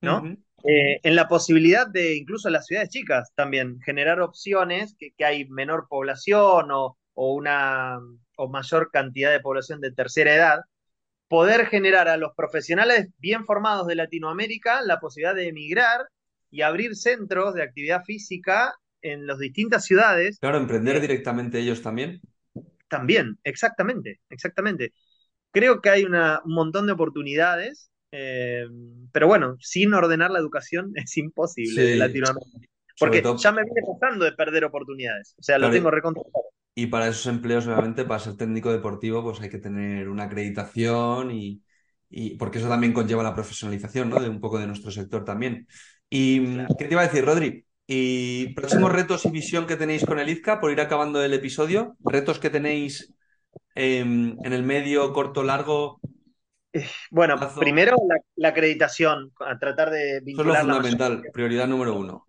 ¿no? 0.00 0.24
Eh, 0.64 1.00
en 1.02 1.14
la 1.14 1.28
posibilidad 1.28 1.86
de, 1.86 2.16
incluso 2.16 2.48
en 2.48 2.54
las 2.54 2.66
ciudades 2.66 2.88
chicas, 2.88 3.32
también 3.36 3.78
generar 3.80 4.20
opciones 4.20 4.96
que, 4.98 5.12
que 5.16 5.24
hay 5.24 5.48
menor 5.48 5.86
población 5.88 6.70
o, 6.72 6.96
o 7.14 7.34
una 7.34 7.98
o 8.36 8.48
mayor 8.48 8.90
cantidad 8.90 9.30
de 9.30 9.40
población 9.40 9.80
de 9.80 9.92
tercera 9.92 10.34
edad, 10.34 10.60
poder 11.28 11.66
generar 11.66 12.08
a 12.08 12.16
los 12.16 12.32
profesionales 12.36 13.08
bien 13.18 13.44
formados 13.44 13.86
de 13.86 13.94
Latinoamérica 13.94 14.82
la 14.82 15.00
posibilidad 15.00 15.34
de 15.34 15.48
emigrar 15.48 16.06
y 16.50 16.62
abrir 16.62 16.94
centros 16.94 17.54
de 17.54 17.62
actividad 17.62 18.04
física 18.04 18.74
en 19.00 19.26
las 19.26 19.38
distintas 19.38 19.84
ciudades. 19.84 20.38
Claro, 20.38 20.58
emprender 20.58 21.00
directamente 21.00 21.58
ellos 21.58 21.82
también. 21.82 22.20
También, 22.88 23.38
exactamente, 23.44 24.20
exactamente. 24.28 24.92
Creo 25.50 25.80
que 25.80 25.90
hay 25.90 26.04
un 26.04 26.14
montón 26.44 26.86
de 26.86 26.92
oportunidades, 26.92 27.90
eh, 28.12 28.66
pero 29.12 29.26
bueno, 29.26 29.56
sin 29.60 29.94
ordenar 29.94 30.30
la 30.30 30.38
educación 30.38 30.92
es 30.96 31.16
imposible 31.16 31.92
en 31.92 31.98
Latinoamérica. 31.98 32.68
Porque 32.98 33.22
ya 33.22 33.52
me 33.52 33.64
viene 33.64 33.80
pasando 33.98 34.26
de 34.26 34.32
perder 34.32 34.64
oportunidades. 34.64 35.34
O 35.38 35.42
sea, 35.42 35.58
lo 35.58 35.70
tengo 35.70 35.90
recontrolado. 35.90 36.44
Y 36.74 36.86
para 36.86 37.08
esos 37.08 37.26
empleos, 37.26 37.66
obviamente, 37.66 38.04
para 38.04 38.20
ser 38.20 38.36
técnico 38.36 38.72
deportivo, 38.72 39.22
pues 39.22 39.40
hay 39.40 39.50
que 39.50 39.58
tener 39.58 40.08
una 40.08 40.24
acreditación 40.24 41.30
y, 41.30 41.62
porque 42.38 42.58
eso 42.58 42.68
también 42.68 42.92
conlleva 42.92 43.22
la 43.22 43.34
profesionalización, 43.34 44.08
¿no? 44.08 44.20
De 44.20 44.28
un 44.28 44.40
poco 44.40 44.58
de 44.58 44.66
nuestro 44.66 44.90
sector 44.90 45.24
también. 45.24 45.66
¿Y 46.08 46.56
qué 46.78 46.86
te 46.86 46.92
iba 46.92 47.02
a 47.02 47.06
decir, 47.06 47.24
Rodri? 47.24 47.66
¿Y 47.86 48.54
próximos 48.54 48.92
retos 48.92 49.26
y 49.26 49.30
visión 49.30 49.66
que 49.66 49.76
tenéis 49.76 50.04
con 50.06 50.18
el 50.18 50.28
IZCA 50.28 50.60
por 50.60 50.70
ir 50.70 50.80
acabando 50.80 51.22
el 51.22 51.34
episodio? 51.34 51.96
¿Retos 52.04 52.38
que 52.38 52.48
tenéis 52.48 53.14
em, 53.74 54.36
en 54.42 54.52
el 54.52 54.62
medio, 54.62 55.12
corto, 55.12 55.42
largo? 55.42 56.00
Bueno, 57.10 57.36
primero 57.58 57.96
la, 58.36 58.48
acreditación, 58.48 59.32
a 59.40 59.58
tratar 59.58 59.90
de 59.90 60.20
vincular. 60.20 60.52
Eso 60.52 60.60
es 60.62 60.66
lo 60.66 60.74
fundamental, 60.74 61.22
prioridad 61.32 61.68
número 61.68 61.96
uno. 61.96 62.24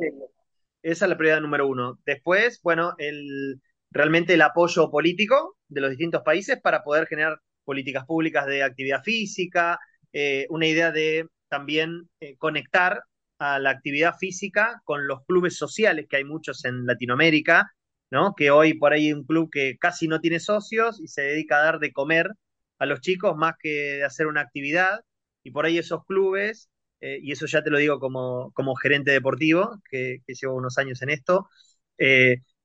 Esa 0.81 1.05
es 1.05 1.09
la 1.09 1.17
prioridad 1.17 1.41
número 1.41 1.65
uno. 1.65 1.99
Después, 2.05 2.59
bueno, 2.61 2.93
el, 2.97 3.61
realmente 3.93 4.33
el 4.33 4.41
apoyo 4.41 4.89
político 4.89 5.57
de 5.67 5.81
los 5.81 5.91
distintos 5.91 6.23
países 6.23 6.59
para 6.61 6.83
poder 6.83 7.07
generar 7.07 7.39
políticas 7.63 8.05
públicas 8.05 8.45
de 8.47 8.63
actividad 8.63 9.03
física, 9.03 9.79
eh, 10.11 10.45
una 10.49 10.67
idea 10.67 10.91
de 10.91 11.27
también 11.47 12.09
eh, 12.19 12.35
conectar 12.37 13.03
a 13.39 13.59
la 13.59 13.69
actividad 13.71 14.15
física 14.17 14.81
con 14.85 15.07
los 15.07 15.23
clubes 15.25 15.57
sociales, 15.57 16.07
que 16.09 16.17
hay 16.17 16.23
muchos 16.23 16.65
en 16.65 16.85
Latinoamérica, 16.85 17.71
¿no? 18.11 18.33
que 18.35 18.51
hoy 18.51 18.73
por 18.75 18.93
ahí 18.93 19.07
hay 19.07 19.13
un 19.13 19.25
club 19.25 19.49
que 19.51 19.77
casi 19.79 20.07
no 20.07 20.19
tiene 20.19 20.39
socios 20.39 20.99
y 20.99 21.07
se 21.07 21.21
dedica 21.21 21.57
a 21.57 21.63
dar 21.63 21.79
de 21.79 21.91
comer 21.93 22.31
a 22.79 22.85
los 22.85 23.01
chicos 23.01 23.35
más 23.37 23.55
que 23.59 24.03
hacer 24.03 24.27
una 24.27 24.41
actividad, 24.41 25.01
y 25.43 25.51
por 25.51 25.65
ahí 25.65 25.77
esos 25.77 26.03
clubes, 26.05 26.69
eh, 27.01 27.19
y 27.21 27.31
eso 27.31 27.45
ya 27.45 27.63
te 27.63 27.69
lo 27.69 27.77
digo 27.77 27.99
como, 27.99 28.51
como 28.53 28.75
gerente 28.75 29.11
deportivo, 29.11 29.79
que, 29.89 30.19
que 30.25 30.33
llevo 30.33 30.55
unos 30.55 30.77
años 30.77 31.01
en 31.01 31.09
esto, 31.09 31.47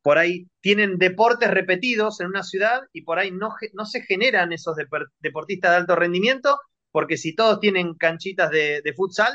por 0.09 0.17
ahí 0.17 0.47
tienen 0.63 0.97
deportes 0.97 1.51
repetidos 1.51 2.19
en 2.23 2.29
una 2.29 2.43
ciudad 2.43 2.81
y 2.95 3.03
por 3.03 3.19
ahí 3.19 3.31
no, 3.31 3.51
no 3.75 3.85
se 3.85 4.01
generan 4.01 4.55
esos 4.55 4.75
deportistas 5.21 5.71
de 5.71 5.77
alto 5.77 5.97
rendimiento, 5.97 6.57
porque 6.91 7.19
si 7.19 7.35
todos 7.35 7.61
tienen 7.61 7.93
canchitas 7.93 8.51
de, 8.51 8.95
futsal, 8.97 9.35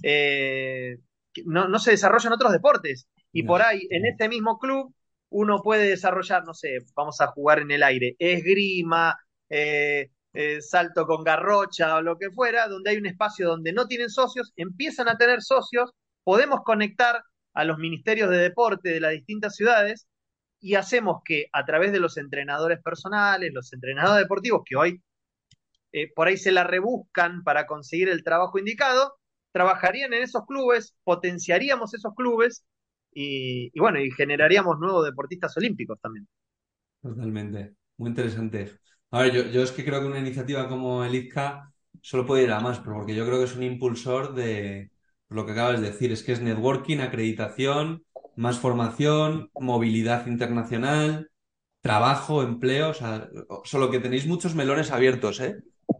eh, 0.00 0.98
no, 1.44 1.66
no, 1.66 1.80
se 1.80 1.90
desarrollan 1.90 2.34
otros 2.34 2.52
deportes. 2.52 3.08
Y 3.32 3.42
por 3.42 3.62
ahí, 3.62 3.80
en 3.90 4.06
este 4.06 4.28
mismo 4.28 4.60
club, 4.60 4.94
uno 5.28 5.60
puede 5.60 5.88
desarrollar, 5.88 6.44
no 6.44 6.54
sé, 6.54 6.78
vamos 6.94 7.20
a 7.20 7.26
jugar 7.26 7.58
en 7.58 7.72
el 7.72 7.82
aire, 7.82 8.14
esgrima, 8.20 9.16
eh, 9.50 10.10
eh, 10.34 10.62
salto 10.62 11.04
con 11.04 11.24
garrocha 11.24 11.96
o 11.96 12.00
lo 12.00 12.16
que 12.16 12.30
fuera, 12.30 12.68
donde 12.68 12.90
hay 12.90 12.96
un 12.96 13.06
espacio 13.06 13.48
donde 13.48 13.72
no 13.72 13.88
tienen 13.88 14.08
socios, 14.08 14.52
empiezan 14.54 15.08
a 15.08 15.18
tener 15.18 15.42
socios, 15.42 15.90
podemos 16.22 16.60
conectar 16.64 17.24
a 17.54 17.64
los 17.64 17.76
ministerios 17.78 18.30
de 18.30 18.36
deporte 18.36 18.90
de 18.90 19.00
las 19.00 19.10
distintas 19.10 19.56
ciudades 19.56 20.06
y 20.62 20.76
hacemos 20.76 21.22
que 21.26 21.48
a 21.52 21.66
través 21.66 21.92
de 21.92 22.00
los 22.00 22.18
entrenadores 22.18 22.80
personales, 22.82 23.52
los 23.54 23.72
entrenadores 23.74 24.24
deportivos, 24.24 24.62
que 24.66 24.76
hoy 24.76 25.02
eh, 25.92 26.12
por 26.14 26.28
ahí 26.28 26.36
se 26.38 26.52
la 26.52 26.64
rebuscan 26.64 27.42
para 27.44 27.66
conseguir 27.66 28.08
el 28.08 28.24
trabajo 28.24 28.58
indicado, 28.58 29.14
trabajarían 29.52 30.14
en 30.14 30.22
esos 30.22 30.46
clubes, 30.46 30.96
potenciaríamos 31.04 31.94
esos 31.94 32.14
clubes 32.14 32.64
y, 33.12 33.78
bueno, 33.78 34.00
y 34.00 34.10
generaríamos 34.12 34.78
nuevos 34.80 35.04
deportistas 35.06 35.56
olímpicos 35.58 36.00
también. 36.00 36.28
Totalmente, 37.02 37.74
muy 37.96 38.10
interesante. 38.10 38.78
A 39.10 39.22
ver, 39.22 39.32
yo, 39.32 39.42
yo 39.50 39.62
es 39.62 39.72
que 39.72 39.84
creo 39.84 40.00
que 40.00 40.06
una 40.06 40.20
iniciativa 40.20 40.68
como 40.68 41.04
el 41.04 41.14
IZCA 41.14 41.72
solo 42.00 42.26
puede 42.26 42.44
ir 42.44 42.52
a 42.52 42.60
más, 42.60 42.78
porque 42.80 43.14
yo 43.14 43.26
creo 43.26 43.38
que 43.38 43.44
es 43.44 43.56
un 43.56 43.64
impulsor 43.64 44.34
de 44.34 44.91
lo 45.32 45.46
que 45.46 45.52
acabas 45.52 45.80
de 45.80 45.90
decir, 45.90 46.12
es 46.12 46.22
que 46.22 46.32
es 46.32 46.40
networking, 46.40 46.98
acreditación, 46.98 48.04
más 48.36 48.58
formación, 48.58 49.50
movilidad 49.54 50.26
internacional, 50.26 51.30
trabajo, 51.80 52.42
empleo, 52.42 52.90
o 52.90 52.94
sea, 52.94 53.28
solo 53.64 53.90
que 53.90 53.98
tenéis 53.98 54.26
muchos 54.26 54.54
melones 54.54 54.90
abiertos, 54.90 55.40
¿eh? 55.40 55.56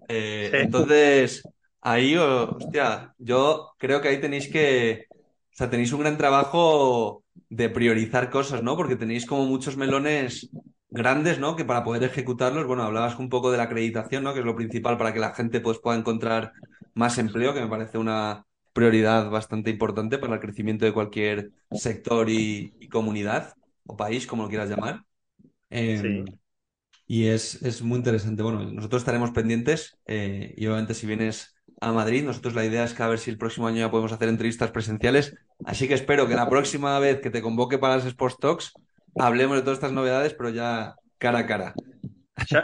eh 0.08 0.50
entonces, 0.52 1.42
ahí, 1.80 2.16
hostia, 2.16 3.14
yo 3.18 3.72
creo 3.78 4.00
que 4.00 4.08
ahí 4.08 4.20
tenéis 4.20 4.48
que, 4.48 5.06
o 5.10 5.54
sea, 5.56 5.68
tenéis 5.68 5.92
un 5.92 6.00
gran 6.00 6.16
trabajo 6.16 7.24
de 7.48 7.68
priorizar 7.68 8.30
cosas, 8.30 8.62
¿no? 8.62 8.76
Porque 8.76 8.96
tenéis 8.96 9.26
como 9.26 9.44
muchos 9.44 9.76
melones 9.76 10.50
grandes, 10.88 11.38
¿no? 11.38 11.56
Que 11.56 11.64
para 11.64 11.84
poder 11.84 12.04
ejecutarlos, 12.04 12.66
bueno, 12.66 12.84
hablabas 12.84 13.18
un 13.18 13.28
poco 13.28 13.50
de 13.50 13.58
la 13.58 13.64
acreditación, 13.64 14.24
¿no? 14.24 14.32
Que 14.32 14.40
es 14.40 14.46
lo 14.46 14.56
principal 14.56 14.96
para 14.96 15.12
que 15.12 15.18
la 15.18 15.34
gente 15.34 15.60
pues, 15.60 15.78
pueda 15.78 15.98
encontrar 15.98 16.52
más 16.94 17.18
empleo, 17.18 17.54
que 17.54 17.60
me 17.60 17.68
parece 17.68 17.98
una 17.98 18.46
prioridad 18.72 19.30
bastante 19.30 19.70
importante 19.70 20.18
para 20.18 20.34
el 20.34 20.40
crecimiento 20.40 20.84
de 20.84 20.92
cualquier 20.92 21.52
sector 21.70 22.28
y, 22.30 22.88
comunidad 22.90 23.54
o 23.86 23.96
país, 23.96 24.26
como 24.26 24.44
lo 24.44 24.48
quieras 24.48 24.70
llamar. 24.70 25.04
Em, 25.70 26.24
y 27.06 27.26
es, 27.26 27.62
es, 27.62 27.82
muy 27.82 27.98
interesante. 27.98 28.42
Bueno, 28.42 28.64
nosotros 28.64 29.02
estaremos 29.02 29.30
pendientes 29.30 29.98
eh, 30.06 30.54
y 30.56 30.66
obviamente 30.66 30.94
si 30.94 31.06
vienes 31.06 31.54
a 31.82 31.92
Madrid. 31.92 32.24
Nosotros 32.24 32.54
la 32.54 32.64
idea 32.64 32.84
es 32.84 32.94
que 32.94 33.02
a 33.02 33.08
ver 33.08 33.18
si 33.18 33.30
el 33.30 33.38
próximo 33.38 33.66
año 33.66 33.78
ya 33.78 33.90
podemos 33.90 34.12
hacer 34.12 34.28
entrevistas 34.28 34.70
presenciales. 34.70 35.36
Así 35.64 35.88
que 35.88 35.94
espero 35.94 36.28
que 36.28 36.34
la 36.34 36.48
próxima 36.48 36.98
vez 37.00 37.20
que 37.20 37.30
te 37.30 37.42
convoque 37.42 37.76
para 37.76 37.96
las 37.96 38.06
Sports 38.06 38.38
Talks 38.38 38.72
hablemos 39.16 39.56
de 39.56 39.62
todas 39.62 39.78
estas 39.78 39.92
novedades, 39.92 40.32
pero 40.32 40.50
ya 40.50 40.94
cara 41.18 41.40
a 41.40 41.46
cara. 41.46 41.74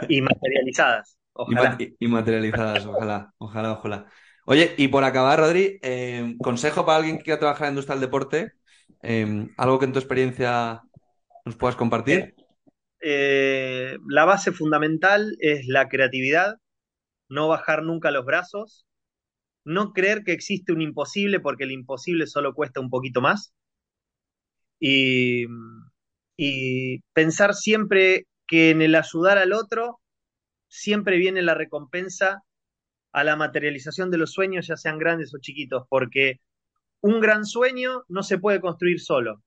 y 0.07 0.21
materializadas. 0.21 1.17
Ojalá. 1.33 1.77
Y, 1.99 2.07
materializadas, 2.07 2.85
ojalá, 2.85 3.33
ojalá, 3.37 3.73
ojalá. 3.73 4.05
Oye, 4.51 4.73
y 4.77 4.87
por 4.87 5.03
acabar, 5.03 5.37
Rodri, 5.37 5.77
eh, 5.83 6.35
consejo 6.41 6.83
para 6.83 6.97
alguien 6.97 7.19
que 7.19 7.25
quiera 7.25 7.37
trabajar 7.37 7.67
en 7.67 7.73
industria 7.73 7.93
del 7.93 8.01
deporte, 8.01 8.53
eh, 9.03 9.47
algo 9.57 9.77
que 9.77 9.85
en 9.85 9.93
tu 9.93 9.99
experiencia 9.99 10.81
nos 11.45 11.55
puedas 11.55 11.75
compartir. 11.75 12.33
Eh, 12.99 13.95
la 14.07 14.25
base 14.25 14.51
fundamental 14.51 15.37
es 15.39 15.67
la 15.67 15.87
creatividad, 15.87 16.55
no 17.29 17.47
bajar 17.47 17.83
nunca 17.83 18.09
los 18.09 18.25
brazos, 18.25 18.87
no 19.65 19.93
creer 19.93 20.23
que 20.23 20.31
existe 20.31 20.73
un 20.73 20.81
imposible 20.81 21.39
porque 21.39 21.65
el 21.65 21.71
imposible 21.71 22.25
solo 22.25 22.55
cuesta 22.55 22.79
un 22.79 22.89
poquito 22.89 23.21
más. 23.21 23.53
Y, 24.79 25.45
pensar 27.13 27.53
siempre 27.53 28.25
que 28.47 28.71
en 28.71 28.81
el 28.81 28.95
ayudar 28.95 29.37
al 29.37 29.53
otro 29.53 29.99
siempre 30.67 31.17
viene 31.17 31.43
la 31.43 31.53
recompensa 31.53 32.41
a 33.11 33.23
la 33.23 33.35
materialización 33.35 34.11
de 34.11 34.17
los 34.17 34.31
sueños, 34.33 34.67
ya 34.67 34.77
sean 34.77 34.97
grandes 34.97 35.33
o 35.33 35.39
chiquitos, 35.39 35.85
porque 35.89 36.39
un 37.01 37.19
gran 37.19 37.45
sueño 37.45 38.03
no 38.07 38.23
se 38.23 38.37
puede 38.37 38.61
construir 38.61 38.99
solo. 38.99 39.43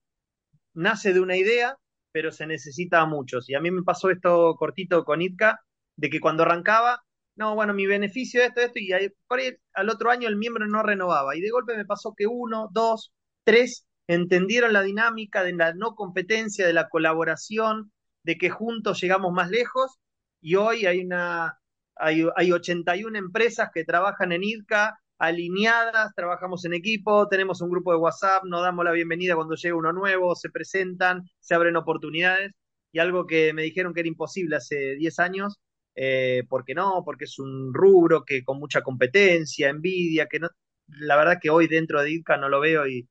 Nace 0.75 1.13
de 1.13 1.21
una 1.21 1.37
idea, 1.37 1.77
pero 2.13 2.33
se 2.33 2.47
necesita 2.47 3.01
a 3.01 3.07
muchos. 3.07 3.49
Y 3.49 3.55
a 3.55 3.61
mí 3.61 3.71
me 3.71 3.83
pasó 3.83 4.11
esto 4.11 4.55
cortito 4.57 5.05
con 5.05 5.23
Itka, 5.23 5.61
de 5.97 6.11
que 6.11 6.21
cuando 6.21 6.43
arrancaba 6.45 7.03
no, 7.37 7.55
bueno, 7.55 7.73
mi 7.75 7.87
beneficio 7.87 8.43
es 8.43 8.49
esto, 8.49 8.61
esto, 8.61 8.79
y 8.79 8.91
por 9.27 9.39
ahí 9.39 9.57
al 9.75 9.89
otro 9.89 10.11
año 10.11 10.29
el 10.29 10.37
miembro 10.37 10.67
no 10.67 10.83
renovaba. 10.83 11.37
Y 11.37 11.41
de 11.41 11.51
golpe 11.51 11.77
me 11.77 11.85
pasó 11.87 12.15
que 12.17 12.27
uno, 12.27 12.69
dos, 12.73 13.13
tres 13.45 13.87
entendieron 14.07 14.73
la 14.73 14.83
dinámica 14.83 15.43
de 15.43 15.55
la 15.55 15.73
no 15.75 15.95
competencia, 15.95 16.67
de 16.67 16.73
la 16.75 16.89
colaboración, 16.89 17.93
de 18.25 18.37
que 18.37 18.51
juntos 18.51 19.01
llegamos 19.01 19.33
más 19.33 19.51
lejos, 19.51 19.99
y 20.41 20.57
hoy 20.57 20.87
hay 20.87 21.01
una, 21.05 21.59
hay, 22.03 22.27
hay 22.37 22.53
81 22.53 23.17
empresas 23.17 23.71
que 23.73 23.85
trabajan 23.85 24.33
en 24.33 24.43
IDCA, 24.43 24.99
alineadas, 25.19 26.13
trabajamos 26.17 26.65
en 26.65 26.75
equipo, 26.75 27.29
tenemos 27.29 27.61
un 27.61 27.71
grupo 27.71 27.93
de 27.93 27.99
WhatsApp, 27.99 28.43
nos 28.45 28.63
damos 28.63 28.85
la 28.85 28.91
bienvenida 28.91 29.37
cuando 29.37 29.55
llega 29.55 29.77
uno 29.77 29.93
nuevo, 29.93 30.35
se 30.35 30.51
presentan, 30.51 31.23
se 31.39 31.55
abren 31.55 31.77
oportunidades, 31.77 32.51
y 32.91 32.99
algo 32.99 33.25
que 33.25 33.53
me 33.53 33.63
dijeron 33.63 33.95
que 33.95 34.01
era 34.01 34.09
imposible 34.09 34.57
hace 34.57 34.97
10 34.97 35.19
años, 35.21 35.61
eh, 35.95 36.43
porque 36.49 36.75
no, 36.75 37.03
porque 37.05 37.27
es 37.27 37.39
un 37.39 37.73
rubro 37.73 38.25
que 38.25 38.43
con 38.43 38.59
mucha 38.59 38.83
competencia, 38.83 39.69
envidia, 39.69 40.27
que 40.27 40.41
no, 40.41 40.49
la 40.89 41.17
verdad 41.17 41.39
que 41.41 41.51
hoy 41.51 41.69
dentro 41.69 42.03
de 42.03 42.11
IDCA 42.11 42.37
no 42.37 42.49
lo 42.49 42.61
veo 42.61 42.89
y, 42.89 43.09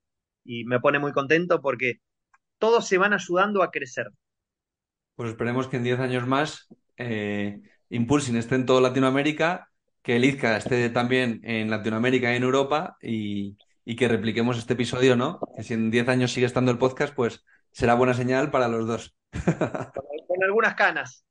me 0.65 0.79
pone 0.79 0.97
muy 0.97 1.11
contento 1.11 1.61
porque 1.61 2.01
todos 2.57 2.87
se 2.87 2.97
van 2.97 3.13
ayudando 3.13 3.61
a 3.61 3.69
crecer. 3.69 4.09
Pues 5.15 5.29
esperemos 5.29 5.67
que 5.67 5.77
en 5.77 5.83
10 5.83 5.99
años 5.99 6.27
más 6.27 6.67
eh, 6.97 7.61
Impulsing 7.91 8.37
esté 8.37 8.55
en 8.55 8.65
toda 8.65 8.81
Latinoamérica, 8.81 9.69
que 10.01 10.15
el 10.15 10.25
IZCA 10.25 10.57
esté 10.57 10.89
también 10.89 11.41
en 11.43 11.69
Latinoamérica 11.69 12.33
y 12.33 12.37
en 12.37 12.43
Europa 12.43 12.97
y, 13.01 13.57
y 13.85 13.95
que 13.95 14.07
repliquemos 14.07 14.57
este 14.57 14.73
episodio, 14.73 15.15
¿no? 15.15 15.39
Que 15.55 15.63
si 15.63 15.73
en 15.73 15.91
10 15.91 16.07
años 16.09 16.31
sigue 16.31 16.45
estando 16.45 16.71
el 16.71 16.77
podcast, 16.77 17.13
pues 17.13 17.45
será 17.71 17.93
buena 17.93 18.13
señal 18.13 18.49
para 18.51 18.67
los 18.67 18.87
dos. 18.87 19.15
con 20.27 20.43
algunas 20.43 20.75
canas. 20.75 21.25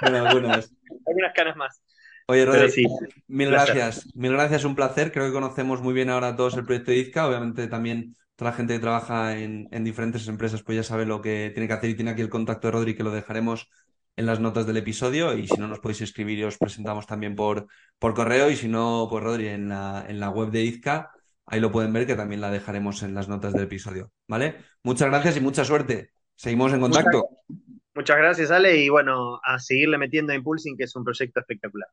Con 0.00 0.14
algunas. 0.14 0.72
algunas 1.06 1.32
canas 1.34 1.56
más. 1.56 1.82
Oye, 2.26 2.44
Rodri, 2.44 2.84
mil 3.26 3.50
gracias. 3.50 4.06
Mil 4.14 4.32
gracias, 4.32 4.64
un 4.64 4.74
placer. 4.74 5.12
Creo 5.12 5.26
que 5.26 5.32
conocemos 5.32 5.80
muy 5.80 5.94
bien 5.94 6.10
ahora 6.10 6.36
todos 6.36 6.56
el 6.56 6.66
proyecto 6.66 6.90
de 6.90 6.98
IZCA. 6.98 7.26
Obviamente 7.26 7.68
también 7.68 8.14
toda 8.36 8.50
la 8.50 8.56
gente 8.56 8.74
que 8.74 8.80
trabaja 8.80 9.36
en, 9.36 9.68
diferentes 9.82 10.28
empresas 10.28 10.62
pues 10.62 10.76
ya 10.76 10.82
sabe 10.82 11.06
lo 11.06 11.20
que 11.20 11.50
tiene 11.54 11.66
que 11.66 11.74
hacer 11.74 11.90
y 11.90 11.94
tiene 11.94 12.12
aquí 12.12 12.20
el 12.20 12.28
contacto 12.28 12.68
de 12.68 12.72
Rodri 12.72 12.94
que 12.94 13.02
lo 13.02 13.10
dejaremos 13.10 13.68
en 14.18 14.26
las 14.26 14.40
notas 14.40 14.66
del 14.66 14.76
episodio 14.76 15.38
y 15.38 15.46
si 15.46 15.56
no 15.58 15.68
nos 15.68 15.78
podéis 15.78 16.00
escribir 16.00 16.40
y 16.40 16.44
os 16.44 16.58
presentamos 16.58 17.06
también 17.06 17.36
por, 17.36 17.68
por 18.00 18.14
correo 18.14 18.50
y 18.50 18.56
si 18.56 18.66
no, 18.66 19.06
pues 19.08 19.22
Rodri 19.22 19.46
en 19.46 19.68
la, 19.68 20.04
en 20.08 20.18
la 20.18 20.28
web 20.28 20.50
de 20.50 20.64
IZCA, 20.64 21.12
ahí 21.46 21.60
lo 21.60 21.70
pueden 21.70 21.92
ver 21.92 22.04
que 22.04 22.16
también 22.16 22.40
la 22.40 22.50
dejaremos 22.50 23.04
en 23.04 23.14
las 23.14 23.28
notas 23.28 23.54
del 23.54 23.62
episodio. 23.62 24.10
¿Vale? 24.26 24.56
Muchas 24.82 25.08
gracias 25.08 25.36
y 25.36 25.40
mucha 25.40 25.64
suerte. 25.64 26.10
Seguimos 26.34 26.72
en 26.72 26.80
contacto. 26.80 27.28
Muchas, 27.94 28.16
gracias, 28.16 28.50
Ale, 28.50 28.76
y 28.78 28.88
bueno, 28.88 29.40
a 29.44 29.60
seguirle 29.60 29.98
metiendo 29.98 30.32
a 30.32 30.36
Impulsing, 30.36 30.76
que 30.76 30.84
es 30.84 30.96
un 30.96 31.04
proyecto 31.04 31.38
espectacular. 31.38 31.88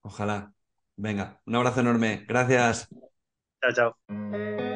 Ojalá. 0.00 0.52
Venga, 0.96 1.42
un 1.44 1.56
abrazo 1.56 1.80
enorme. 1.80 2.24
Gracias. 2.26 2.88
Chao, 3.60 3.94
chao. 4.08 4.75